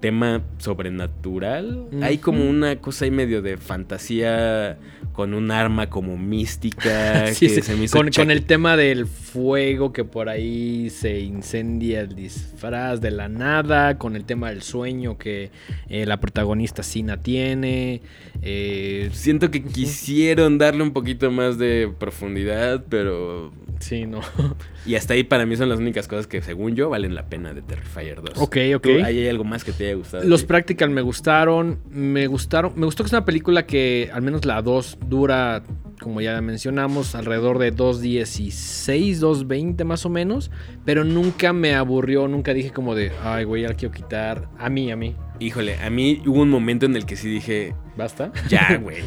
[0.00, 1.86] tema sobrenatural.
[2.02, 4.78] Hay como una cosa ahí medio de fantasía
[5.12, 7.26] con un arma como mística.
[7.34, 11.20] Sí, que sí, se me hizo con el tema del fuego que por ahí se
[11.20, 15.50] incendia el disfraz de la nada, con el tema del sueño que
[15.88, 18.00] eh, la protagonista Sina tiene.
[18.42, 23.52] eh, Siento que quisieron darle un poquito más de profundidad, pero...
[23.80, 24.20] sí, no.
[24.86, 27.52] Y hasta ahí para mí son las únicas cosas que, según yo, valen la pena
[27.52, 28.38] de Terrifier 2.
[28.38, 28.82] Ok, ok.
[28.82, 30.24] ¿Tú, ¿Ahí hay algo más que te haya gustado?
[30.24, 30.46] Los ti?
[30.46, 31.80] practical me gustaron.
[31.90, 32.72] Me gustaron.
[32.76, 35.62] Me gustó que es una película que, al menos la 2, dura,
[36.00, 40.50] como ya mencionamos, alrededor de 2.16, 2.20 más o menos.
[40.86, 42.26] Pero nunca me aburrió.
[42.26, 44.48] Nunca dije como de, ay, güey, ya la quiero quitar.
[44.58, 45.14] A mí, a mí.
[45.40, 48.32] Híjole, a mí hubo un momento en el que sí dije, ¿Basta?
[48.48, 49.02] ya, güey.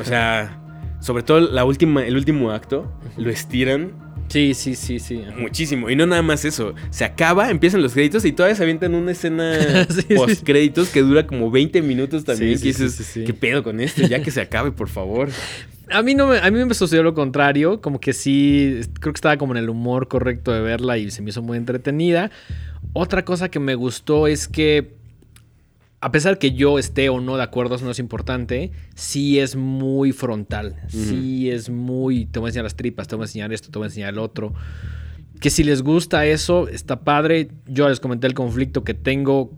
[0.00, 0.62] O sea,
[1.00, 5.22] sobre todo la última, el último acto, lo estiran Sí, sí, sí, sí.
[5.36, 5.90] muchísimo.
[5.90, 6.74] Y no nada más eso.
[6.90, 11.00] Se acaba, empiezan los créditos y todavía se avientan una escena Sí, post créditos que
[11.00, 12.58] dura como 20 minutos también.
[12.58, 13.12] Sí, que dices.
[13.24, 14.02] ¿qué pedo con esto?
[14.06, 15.30] Ya que se acabe, por favor.
[15.90, 19.16] A mí no me, a mí me sucedió lo contrario, como que sí, creo que
[19.16, 22.30] estaba como en el humor correcto de verla y se me hizo muy entretenida.
[22.92, 24.97] Otra cosa que me gustó es que
[26.00, 29.56] a pesar que yo esté o no de acuerdo, eso no es importante, sí es
[29.56, 33.52] muy frontal, sí es muy, te voy a enseñar las tripas, te voy a enseñar
[33.52, 34.54] esto, te voy a enseñar el otro.
[35.40, 37.48] Que si les gusta eso, está padre.
[37.66, 39.52] Yo les comenté el conflicto que tengo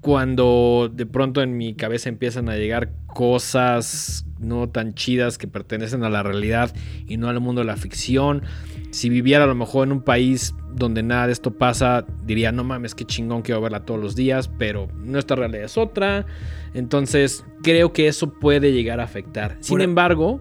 [0.00, 6.04] cuando de pronto en mi cabeza empiezan a llegar cosas no tan chidas que pertenecen
[6.04, 6.74] a la realidad
[7.06, 8.42] y no al mundo de la ficción.
[8.90, 12.64] Si viviera a lo mejor en un país donde nada de esto pasa, diría, no
[12.64, 16.26] mames, qué chingón quiero verla todos los días, pero nuestra realidad es otra.
[16.74, 19.56] Entonces, creo que eso puede llegar a afectar.
[19.60, 20.40] Sin Por- embargo,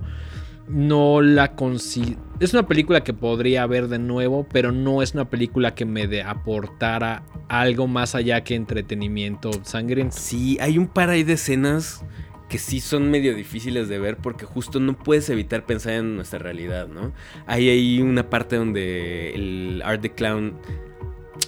[0.67, 2.19] no la considero...
[2.39, 6.07] Es una película que podría ver de nuevo, pero no es una película que me
[6.07, 10.15] de aportara algo más allá que entretenimiento sangriento.
[10.17, 12.05] Sí, hay un par ahí de escenas
[12.49, 16.39] que sí son medio difíciles de ver porque justo no puedes evitar pensar en nuestra
[16.39, 17.13] realidad, ¿no?
[17.45, 20.55] Hay ahí una parte donde el Art the Clown...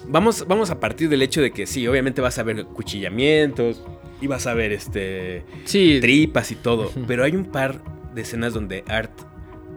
[0.07, 3.83] Vamos, vamos a partir del hecho de que sí, obviamente vas a ver cuchillamientos
[4.21, 7.81] y vas a ver este Sí, tripas y todo, pero hay un par
[8.13, 9.11] de escenas donde Art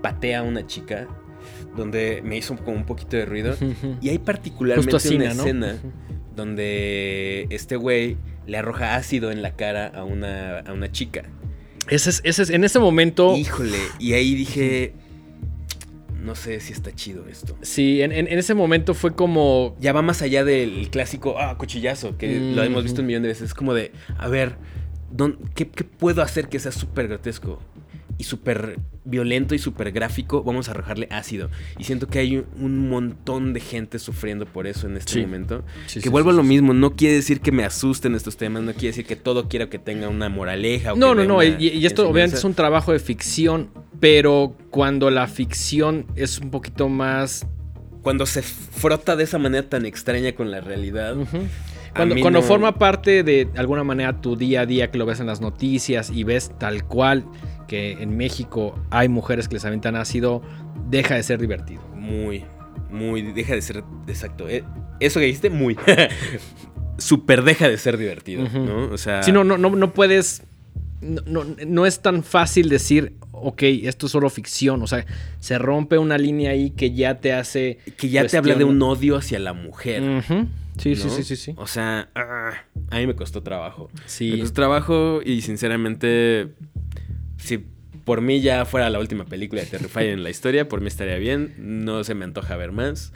[0.03, 1.09] patea a una chica
[1.77, 3.57] donde me hizo como un poquito de ruido
[4.01, 5.43] y hay particularmente así, una ¿no?
[5.43, 5.77] escena
[6.37, 8.16] donde este güey
[8.47, 11.24] le arroja ácido en la cara a una, a una chica.
[11.88, 14.95] Ese es, ese es- en ese momento, Híjole, y ahí dije,
[16.22, 17.57] no sé si está chido esto.
[17.62, 21.57] sí, en, en- en ese momento fue como, Ya va más allá del clásico, ah,
[21.59, 23.49] cuchillazo, que lo hemos visto un millón de veces.
[23.51, 24.57] Es como de, a ver,
[25.14, 27.61] ¿dón- qué, qué puedo hacer que sea súper grotesco?
[28.17, 31.51] Y súper violento y súper gráfico, vamos a arrojarle ácido.
[31.79, 35.21] Y siento que hay un, montón de gente sufriendo por eso en este Sí.
[35.23, 35.65] momento.
[35.87, 38.62] Sí, que sí, vuelvo a lo mismo, no quiere decir que me asusten estos temas,
[38.62, 40.93] no quiere decir que todo quiera que tenga una moraleja.
[40.93, 41.43] O No, no, no.
[41.43, 46.51] Y, y esto obviamente es un trabajo de ficción, pero cuando la ficción es un
[46.51, 47.47] poquito más...
[48.03, 51.17] Cuando se frota de esa manera tan extraña con la realidad.
[51.95, 55.07] Cuando, mí cuando no- forma parte de alguna manera tu día a día que lo
[55.07, 57.25] ves en las noticias y ves tal cual
[57.67, 60.43] que en México hay mujeres que les aventan ácido,
[60.89, 61.83] deja de ser divertido.
[61.95, 62.45] Muy,
[62.91, 64.49] muy, deja de ser, exacto.
[64.49, 64.65] eh,
[65.01, 65.77] Eso que dijiste, muy.
[66.99, 68.49] Súper deja de ser divertido.
[68.49, 68.87] ¿no?
[68.93, 70.43] O sea, Si no, no, no, no puedes.
[71.01, 74.81] No, no- no es tan fácil decir, ok, esto es solo ficción.
[74.83, 75.05] O sea,
[75.41, 77.79] se rompe una línea ahí que ya te hace.
[77.97, 80.23] que ya te habla de un odio hacia la mujer.
[80.79, 81.11] Sí, sí, ¿no?
[81.11, 81.55] sí, sí, sí.
[81.57, 82.53] O sea, ah,
[82.91, 83.91] a mí me costó trabajo.
[83.95, 84.39] Me Sí.
[84.41, 86.49] costó trabajo y sinceramente,
[87.45, 87.64] si
[88.05, 91.16] Por mí ya fuera la última película de Terrifier en la historia, por mí estaría
[91.16, 91.55] bien.
[91.59, 93.12] No se me antoja ver más.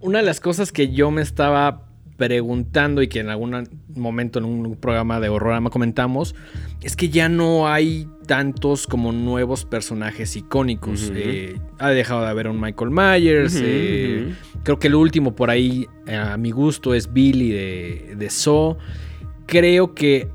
[0.00, 1.86] Una de las cosas que yo me estaba
[2.16, 6.34] preguntando y que en algún momento en un programa de horrorama comentamos,
[6.82, 11.12] es que ya no hay tantos como nuevos personajes icónicos.
[11.14, 13.60] Eh, ha dejado de haber un Michael Myers.
[13.62, 18.78] Eh, creo que el último por ahí, a mi gusto, es Billy de, de Saw.
[19.46, 20.28] Creo que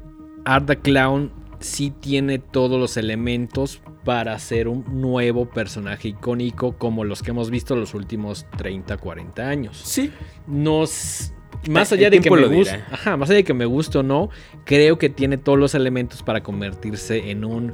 [0.45, 1.31] Art the Clown
[1.61, 7.49] sí tiene todos los elementos para ser un nuevo personaje icónico como los que hemos
[7.49, 9.81] visto los últimos 30, 40 años.
[9.83, 10.11] Sí.
[10.47, 11.33] Nos
[11.69, 12.83] más allá de que me guste,
[13.17, 14.29] más allá de que me guste o no,
[14.65, 17.73] creo que tiene todos los elementos para convertirse en un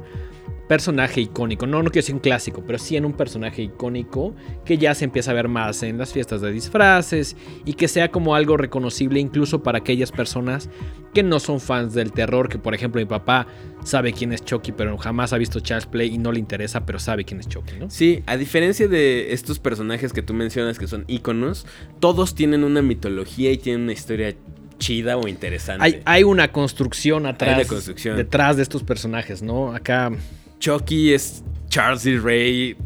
[0.68, 1.66] personaje icónico.
[1.66, 5.04] No, no quiero decir un clásico, pero sí en un personaje icónico que ya se
[5.04, 9.18] empieza a ver más en las fiestas de disfraces y que sea como algo reconocible
[9.18, 10.68] incluso para aquellas personas
[11.14, 13.46] que no son fans del terror, que por ejemplo mi papá
[13.82, 16.98] sabe quién es Chucky, pero jamás ha visto Child's Play y no le interesa, pero
[16.98, 17.90] sabe quién es Chucky, ¿no?
[17.90, 21.66] Sí, a diferencia de estos personajes que tú mencionas que son íconos,
[21.98, 24.34] todos tienen una mitología y tienen una historia
[24.78, 26.02] chida o interesante.
[26.04, 27.68] Hay, una construcción atrás.
[28.16, 29.74] Detrás de estos personajes, ¿no?
[29.74, 30.12] Acá
[30.58, 32.18] Chucky es Charles D.
[32.18, 32.76] Ray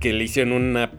[0.00, 0.90] que le hicieron una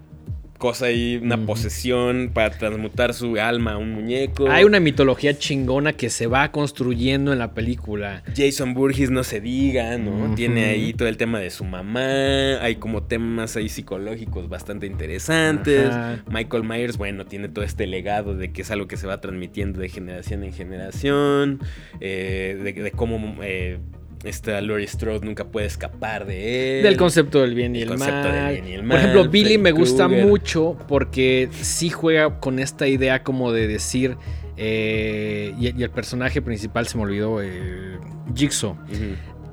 [0.57, 4.49] cosa ahí, una posesión para transmutar su alma a un muñeco.
[4.49, 8.23] Hay una mitología chingona que se va construyendo en la película.
[8.35, 10.33] Jason Burgess no se diga, ¿no?
[10.33, 15.91] Tiene ahí todo el tema de su mamá, hay como temas ahí psicológicos bastante interesantes.
[16.31, 19.79] Michael Myers, bueno, tiene todo este legado de que es algo que se va transmitiendo
[19.79, 21.59] de generación en generación,
[21.99, 23.35] eh, de, cómo...
[23.43, 23.79] Eh,
[24.25, 26.83] esta Laurie Strode nunca puede escapar de él.
[26.83, 28.59] Del concepto del bien y el, mal.
[28.87, 34.17] Por ejemplo, Billy me gusta mucho porque sí juega con esta idea como de decir.
[34.57, 37.99] Eh, y, el personaje principal se me olvidó, eh,
[38.33, 38.77] Jigsaw.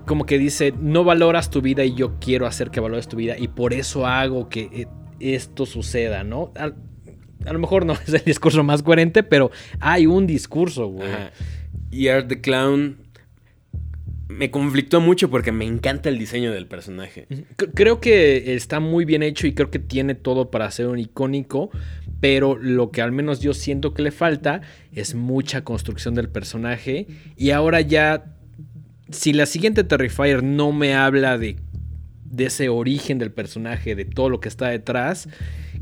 [0.06, 3.36] Como que dice, no valoras tu vida y yo quiero hacer que valores tu vida
[3.38, 4.86] y por eso hago que eh,
[5.20, 6.52] esto suceda, ¿no?
[6.56, 6.72] A,
[7.52, 9.50] lo mejor no es el discurso más coherente, pero
[9.80, 11.10] hay un discurso, güey.
[11.90, 12.96] Y Art the Clown
[14.38, 17.26] me conflictó mucho porque me encanta el diseño del personaje.
[17.74, 21.70] Creo que está muy bien hecho y creo que tiene todo para ser un icónico,
[22.20, 24.62] pero lo que al menos yo siento que le falta
[24.92, 27.06] es mucha construcción del personaje
[27.36, 28.36] y ahora ya
[29.10, 31.56] si la siguiente Terrifier no me habla de
[32.32, 35.28] de ese origen del personaje, de todo lo que está detrás,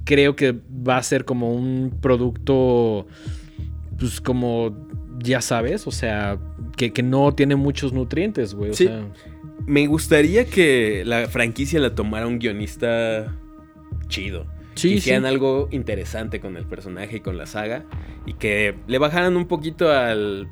[0.05, 3.07] creo que va a ser como un producto
[3.99, 4.89] pues como
[5.23, 6.39] ya sabes, o sea,
[6.77, 8.75] que, no tiene muchos nutrientes, güey.
[8.75, 8.89] sí.
[9.67, 13.37] Me gustaría que la franquicia la tomara un guionista
[14.09, 14.47] chido.
[14.75, 17.85] Sí, que hicieran algo interesante con el personaje y con la saga.
[18.25, 20.49] Y que le bajaran un poquito al.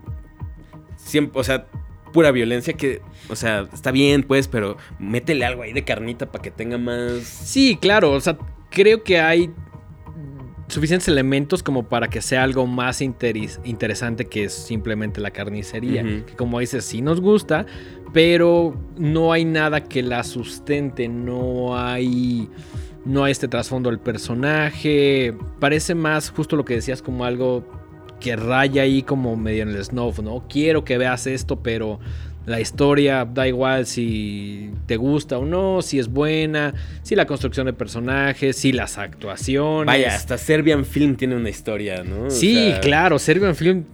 [0.97, 1.67] Siempre, o sea,
[2.13, 6.43] pura violencia que, o sea, está bien, pues, pero métele algo ahí de carnita para
[6.43, 7.23] que tenga más.
[7.23, 8.37] Sí, claro, o sea,
[8.71, 9.51] creo que hay
[10.69, 16.03] suficientes elementos como para que sea algo más interesante que simplemente la carnicería.
[16.03, 17.67] Que como dices, sí nos gusta,
[18.13, 22.49] pero no hay nada que la sustente, no hay...
[23.05, 25.35] No hay este trasfondo del personaje.
[25.61, 27.65] Parece más justo lo que decías como algo
[28.21, 30.45] que raya ahí como medio en el snuff, ¿no?
[30.47, 32.01] Quiero que veas esto, pero
[32.49, 37.67] la historia da igual si te gusta o no, si es buena, si la construcción
[37.67, 39.87] de personajes, si las actuaciones.
[39.87, 42.31] Vaya, hasta Serbian Film tiene una historia, ¿no?
[42.31, 43.85] sí, claro, Serbian Film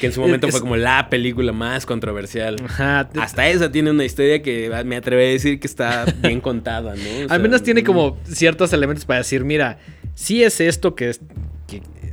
[0.00, 2.56] que en su momento fue como la película más controversial.
[2.78, 7.02] Hasta esa tiene una historia que me atrevo a decir que está bien contada, ¿no?
[7.28, 9.78] Al menos tiene como ciertos elementos para decir, mira,
[10.14, 11.20] sí es esto que es,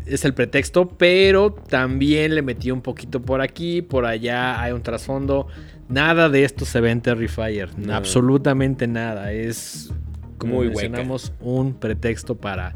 [0.06, 4.82] es el pretexto, pero también le metí un poquito por aquí, por allá, hay un
[4.82, 5.47] trasfondo.
[5.89, 9.32] Nada de esto se ve en Terrifier, absolutamente nada.
[9.32, 9.91] Es,
[10.38, 12.76] como mencionamos, un pretexto para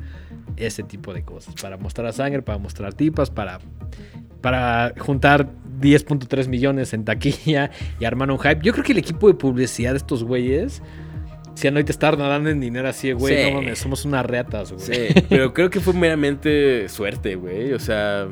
[0.58, 1.56] ese tipo de cosas.
[1.62, 3.60] Para mostrar sangre, para mostrar tipas, para,
[4.42, 5.50] para juntar
[5.80, 8.60] 10.3 millones en taquilla y armar un hype.
[8.62, 10.82] Yo creo que el equipo de publicidad de estos güeyes
[11.60, 14.86] si que estar nadando en dinero así, güey, no mames, somos unas reatas, güey.
[14.86, 17.74] Sí, pero creo que fue meramente suerte, güey.
[17.74, 18.28] O sea,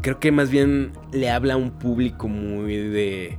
[0.00, 3.38] creo que más bien le habla a un público muy de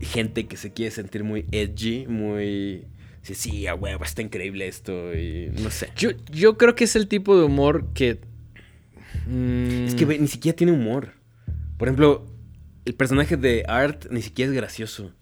[0.00, 2.86] gente que se quiere sentir muy edgy, muy...
[3.22, 5.88] Sí, sí, a huevo, está increíble esto y no sé.
[5.96, 8.20] Yo, yo creo que es el tipo de humor que...
[9.84, 11.14] Es que, ni siquiera tiene humor.
[11.76, 12.24] Por ejemplo,
[12.84, 15.12] el personaje de Art ni siquiera es gracioso.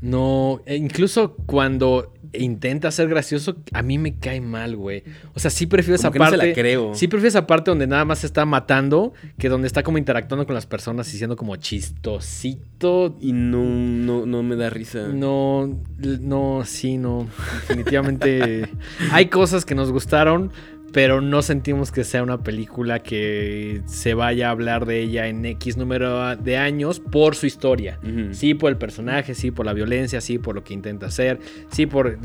[0.00, 5.02] No, e incluso cuando intenta ser gracioso, a mí me cae mal, güey.
[5.34, 6.36] O sea, sí prefiero esa no se parte.
[6.36, 6.94] la creo.
[6.94, 10.46] Sí prefiero esa parte donde nada más se está matando que donde está como interactuando
[10.46, 13.16] con las personas y siendo como chistosito.
[13.20, 15.08] Y no, no, no me da risa.
[15.08, 17.28] No, no, sí, no.
[17.68, 18.70] Definitivamente
[19.10, 20.52] hay cosas que nos gustaron,
[20.92, 25.44] pero no sentimos que sea una película que se vaya a hablar de ella en
[25.44, 27.98] X número de años por su historia.
[28.32, 31.38] Sí, por el personaje, sí, por la violencia, sí, por lo que intenta hacer,
[31.70, 32.18] sí, por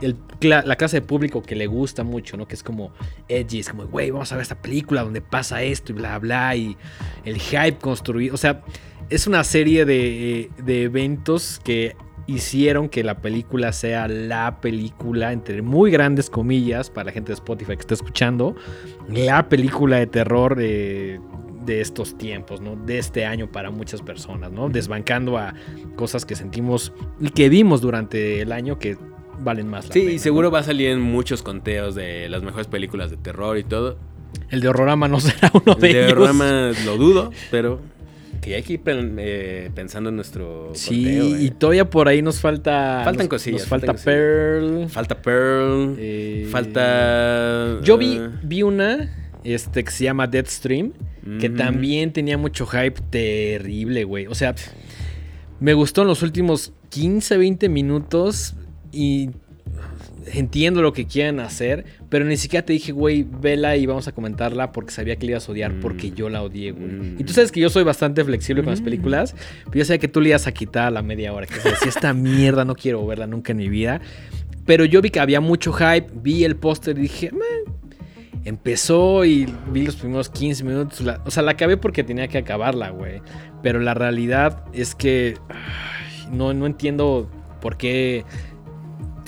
[0.00, 2.46] el la clase de público que le gusta mucho, ¿no?
[2.46, 2.92] Que es como
[3.28, 6.54] edgy, es como, güey, vamos a ver esta película donde pasa esto y bla, bla,
[6.54, 6.76] y
[7.24, 8.34] el hype construido.
[8.34, 8.62] O sea,
[9.10, 11.96] es una serie de, de eventos que
[12.28, 17.34] hicieron que la película sea la película, entre muy grandes comillas, para la gente de
[17.34, 18.54] Spotify que está escuchando,
[19.08, 21.20] la película de terror de,
[21.64, 22.76] de estos tiempos, ¿no?
[22.76, 24.68] De este año para muchas personas, ¿no?
[24.68, 25.54] Desbancando a
[25.96, 28.96] cosas que sentimos y que vimos durante el año que
[29.40, 30.20] valen más la Sí, pena, y ¿no?
[30.22, 33.96] seguro va a salir en muchos conteos de las mejores películas de terror y todo.
[34.50, 36.26] El de Horrorama no será uno El de, de ellos.
[36.28, 37.80] Rama lo dudo, pero
[38.40, 41.42] que hay que ir eh, pensando en nuestro Sí, conteo, eh.
[41.42, 43.02] y todavía por ahí nos falta.
[43.04, 43.94] Faltan nos- cosillas, Nos falta.
[43.94, 44.88] Pearl.
[44.88, 47.80] Falta Pearl, eh, falta...
[47.82, 49.14] Yo vi, vi una
[49.44, 50.92] este, que se llama Deadstream,
[51.40, 54.26] que también tenía mucho hype terrible, güey.
[54.28, 54.54] O sea,
[55.60, 58.54] me gustó en los últimos 15, 20 minutos
[58.92, 59.30] y
[60.34, 64.12] entiendo lo que quieren hacer, pero ni siquiera te dije, güey, vela y vamos a
[64.12, 65.80] comentarla porque sabía que le ibas a odiar Mm.
[65.80, 66.86] porque yo la odié, güey.
[66.86, 67.16] Mm.
[67.20, 68.84] Y tú sabes que yo soy bastante flexible con las Mm.
[68.84, 69.34] películas,
[69.66, 71.88] pero yo sabía que tú le ibas a quitar a la media hora, que si
[71.88, 74.00] esta mierda no quiero verla nunca en mi vida.
[74.66, 77.72] Pero yo vi que había mucho hype, vi el póster y dije, "Meh".
[78.44, 81.00] empezó y vi los primeros 15 minutos.
[81.02, 83.20] la- o sea, la acabé porque tenía que acabarla, güey.
[83.62, 87.28] Pero la realidad es que ay, no, no entiendo
[87.60, 88.24] por qué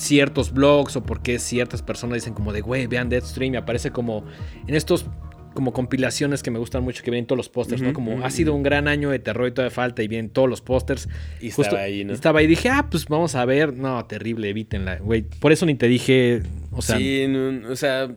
[0.00, 3.90] ciertos blogs o por qué ciertas personas dicen como de, güey, vean Deadstream y aparece
[3.90, 4.24] como
[4.66, 5.06] en estos
[5.54, 7.92] como compilaciones que me gustan mucho que vienen todos los pósters, ¿no?
[7.92, 10.60] Como ha sido un gran año de terror y todavía falta y vienen todos los
[10.60, 11.08] pósters.
[11.40, 12.12] Y Justo estaba ahí, ¿no?
[12.12, 13.74] Estaba ahí y dije, ah, pues vamos a ver.
[13.74, 15.22] No, terrible, evítenla, güey.
[15.22, 18.14] Por eso ni te dije, o sea, sí, no, o sea,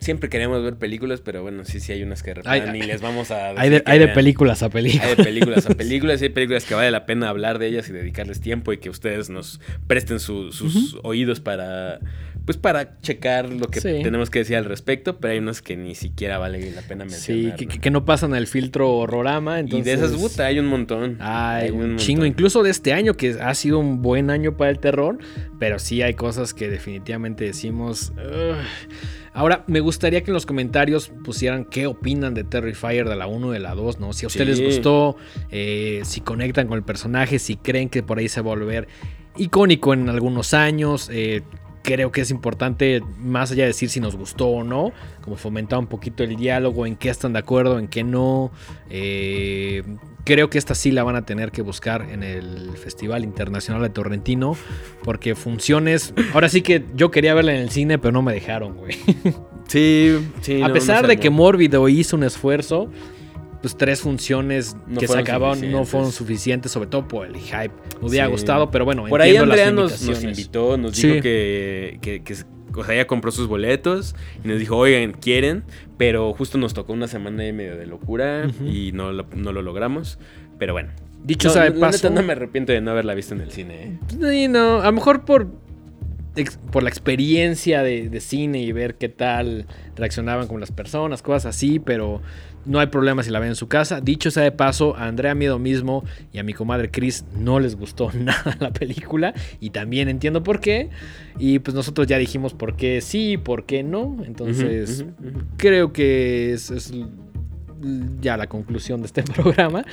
[0.00, 2.86] siempre queremos ver películas, pero bueno, sí, sí hay unas que de Hay- repente ni
[2.86, 5.06] les vamos a hay de, hay de películas a películas.
[5.06, 7.88] Hay de películas a películas y hay películas que vale la pena hablar de ellas
[7.88, 12.00] y dedicarles tiempo y que ustedes nos presten su- sus oídos para
[12.46, 14.00] pues para checar lo que Sí.
[14.02, 17.32] tenemos que decir al respecto, pero hay unas que ni siquiera vale la pena Sí,
[17.32, 17.56] mencionar.
[17.58, 17.80] que, ¿no?
[17.82, 19.60] que- no pasan el filtro horrorama.
[19.60, 19.86] Entonces...
[19.86, 21.18] Y de esas puta hay un montón.
[21.20, 22.26] Hay Hay un un chingo, montón.
[22.32, 25.18] incluso de este año, que ha sido un buen año para el terror,
[25.60, 28.12] pero sí hay cosas que definitivamente decimos.
[28.16, 28.56] "Ugh".
[29.32, 33.50] Ahora, me gustaría que en los comentarios pusieran qué opinan de Terrifier de la 1
[33.50, 34.12] y de la 2, ¿no?
[34.12, 34.64] Si a ustedes Sí.
[34.64, 35.16] les gustó,
[35.50, 38.88] eh, si conectan con el personaje, si creen que por ahí se va a volver
[39.36, 41.08] icónico en algunos años.
[41.12, 41.42] eh,
[41.82, 45.78] creo que es importante, más allá de decir si nos gustó o no, como fomentar
[45.78, 48.50] un poquito el diálogo, en qué están de acuerdo, en qué no.
[48.88, 49.82] Eh,
[50.24, 53.90] creo que esta sí la van a tener que buscar en el Festival Internacional de
[53.90, 54.56] Torrentino,
[55.02, 56.14] porque funciones.
[56.34, 58.96] Ahora sí que yo quería verla en el cine, pero no me dejaron, güey.
[59.68, 60.60] Sí, sí.
[60.62, 61.30] a no, pesar no de que.
[61.30, 62.90] Mórbido hizo un esfuerzo.
[63.62, 67.70] Pues tres funciones No que se acabaron no fueron suficientes, sobre todo por el hype.
[68.00, 68.32] Me hubiera Sí.
[68.32, 71.08] gustado, pero bueno, Por ahí Andrea nos, nos invitó, nos Sí.
[71.08, 72.34] dijo que, que, que,
[72.74, 75.64] o sea, ella compró sus boletos y nos dijo, oigan, quieren,
[75.98, 79.60] pero justo nos tocó una semana y medio de locura y no lo, no lo
[79.60, 80.18] logramos.
[80.58, 80.90] Pero bueno.
[81.22, 82.08] Dicho No, sea de paso.
[82.08, 83.74] no me arrepiento de no haberla visto en el cine.
[83.82, 83.98] ¿eh?
[84.32, 85.48] Sí, no, a lo mejor por,
[86.72, 91.44] por la experiencia de, de cine y ver qué tal reaccionaban con las personas, cosas
[91.56, 92.22] así, pero
[92.64, 94.00] no hay problema si la ven en su casa.
[94.00, 97.76] Dicho sea de paso, a Andrea Miedo mismo y a mi comadre Chris no les
[97.76, 100.90] gustó nada la película y también entiendo por qué.
[101.38, 104.18] Y pues nosotros ya dijimos por qué sí, por qué no.
[104.24, 105.04] Entonces,
[105.56, 106.92] creo que es, es
[108.20, 109.84] ya la conclusión de este programa.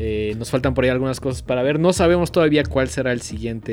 [0.00, 1.80] Eh, nos faltan por ahí algunas cosas para ver.
[1.80, 3.72] No sabemos todavía cuál será el siguiente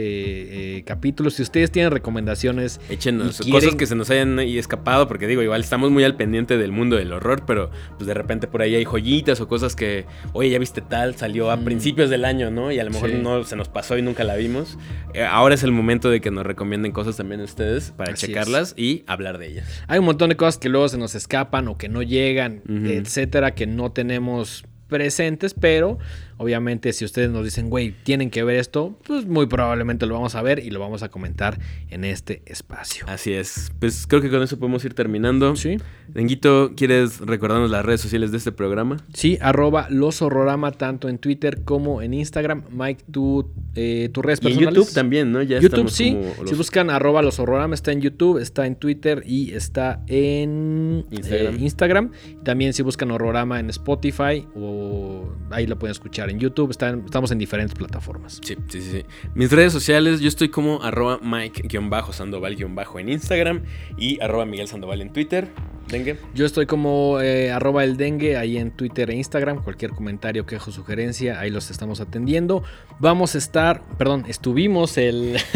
[0.78, 1.30] eh, capítulo.
[1.30, 5.92] Si ustedes tienen recomendaciones, Échenos cosas que se nos hayan escapado, porque digo, igual estamos
[5.92, 9.40] muy al pendiente del mundo del horror, pero pues de repente por ahí hay joyitas
[9.42, 11.64] o cosas que, oye, ya viste tal, salió a Mm.
[11.66, 12.72] principios del año, ¿no?
[12.72, 13.18] Y a lo mejor Sí.
[13.22, 14.78] no se nos pasó y nunca la vimos.
[15.14, 18.74] Eh, ahora es el momento de que nos recomienden cosas también ustedes para Así checarlas
[18.78, 19.84] y hablar de ellas.
[19.88, 23.54] hay un montón de cosas que luego se nos escapan o que no llegan, etcétera,
[23.56, 25.98] que no tenemos presentes, pero
[26.38, 30.36] obviamente si ustedes nos dicen, güey, tienen que ver esto, pues muy probablemente lo vamos
[30.36, 31.60] a ver y lo vamos a comentar
[31.90, 33.06] en este espacio.
[33.08, 33.72] Así es.
[33.80, 35.56] Pues creo que con eso podemos ir terminando.
[35.56, 35.78] Sí.
[36.08, 38.98] Denguito, ¿quieres recordarnos las redes sociales de este programa?
[39.14, 42.64] Sí, arroba los horrorama tanto en Twitter como en Instagram.
[42.72, 44.60] Mike, tú, eh, tus redes Y en.
[44.60, 45.42] YouTube también, ¿no?
[45.42, 46.12] Ya YouTube sí.
[46.14, 50.02] como los- Si buscan arroba los horrorama, está en YouTube, está en Twitter y está
[50.08, 51.56] en Instagram.
[51.56, 52.12] eh, Instagram.
[52.44, 56.72] También si buscan horrorama en Spotify o ahí lo pueden escuchar en YouTube.
[56.72, 58.40] Están- estamos en diferentes plataformas.
[58.44, 59.06] Sí, sí, sí.
[59.34, 63.64] Mis redes sociales, yo estoy como arroba Mike-Sandoval- en Instagram
[63.98, 65.48] y arroba Miguel Sandoval en Twitter.
[65.88, 66.18] Dengue.
[66.34, 69.64] Yo estoy como eh, arroba el dengue ahí en Twitter e Instagram.
[69.64, 72.64] Cualquier comentario, quejo, sugerencia, ahí los estamos atendiendo.
[73.00, 75.38] Vamos a estar, perdón, estuvimos el...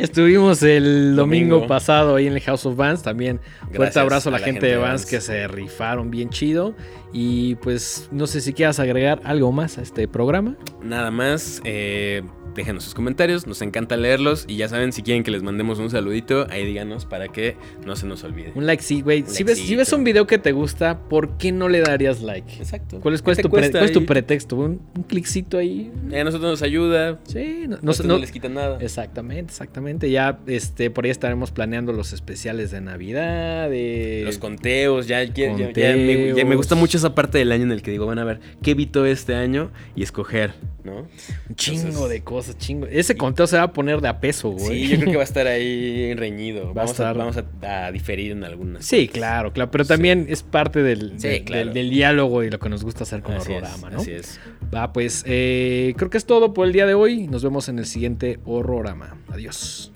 [0.00, 1.66] Estuvimos el domingo, Domingo.
[1.68, 3.02] pasado ahí en el House of Bands.
[3.04, 3.38] También
[3.72, 5.06] fuerte abrazo a la, a la gente, gente de de Vans Vans.
[5.10, 6.74] que se rifaron bien chido.
[7.12, 10.56] Y pues no sé si quieras agregar algo más a este programa.
[10.82, 12.22] Nada más, eh,
[12.54, 15.90] déjenos sus comentarios, nos encanta leerlos y ya saben, si quieren que les mandemos un
[15.90, 18.52] saludito, ahí díganos para que no se nos olvide.
[18.54, 19.24] Un like, sí, güey.
[19.26, 22.54] Si ves, si ves un video que te gusta, ¿por qué no le darías like?
[22.58, 23.00] Exacto.
[23.00, 24.56] ¿Cuál es, cuál es ¿Qué te tu, pre- cuál es tu pretexto?
[24.56, 25.90] ¿Un, un cliccito ahí?
[26.10, 28.78] Eh, a nosotros nos ayuda, Sí, no, no, les quita nada.
[28.80, 30.10] Exactamente, exactamente.
[30.10, 33.70] Ya este, por ahí estaremos planeando los especiales de Navidad.
[33.70, 34.22] De...
[34.24, 36.36] Los conteos, ya, ya- ya- ya me, Conteos.
[36.38, 38.40] ya me gusta mucho esa parte del año en el que digo, bueno, a ver,
[38.62, 39.70] ¿qué evito este año?
[39.94, 41.06] Y escoger, ¿no?
[41.48, 42.86] Un chingo Entonces- de cosas, chingo.
[42.86, 44.84] Ese conteo se va a poner de a peso, güey.
[44.84, 46.64] Sí, yo creo que va a estar ahí reñido.
[46.66, 48.84] Va a Vamos, estar- a, vamos a, a diferir en algunas.
[48.84, 49.18] Sí, cosas.
[49.18, 49.70] claro, claro.
[49.70, 49.88] Pero Sí.
[49.88, 51.64] también es parte del, Sí, del- claro.
[51.66, 54.00] del, del diálogo y lo que nos gusta hacer con Así es, Horrorama, ¿no?
[54.00, 54.40] así es.
[54.74, 57.26] Va, pues eh, creo que es todo por el día de hoy.
[57.28, 59.16] Nos vemos en el siguiente Horrorama.
[59.28, 59.92] Adiós.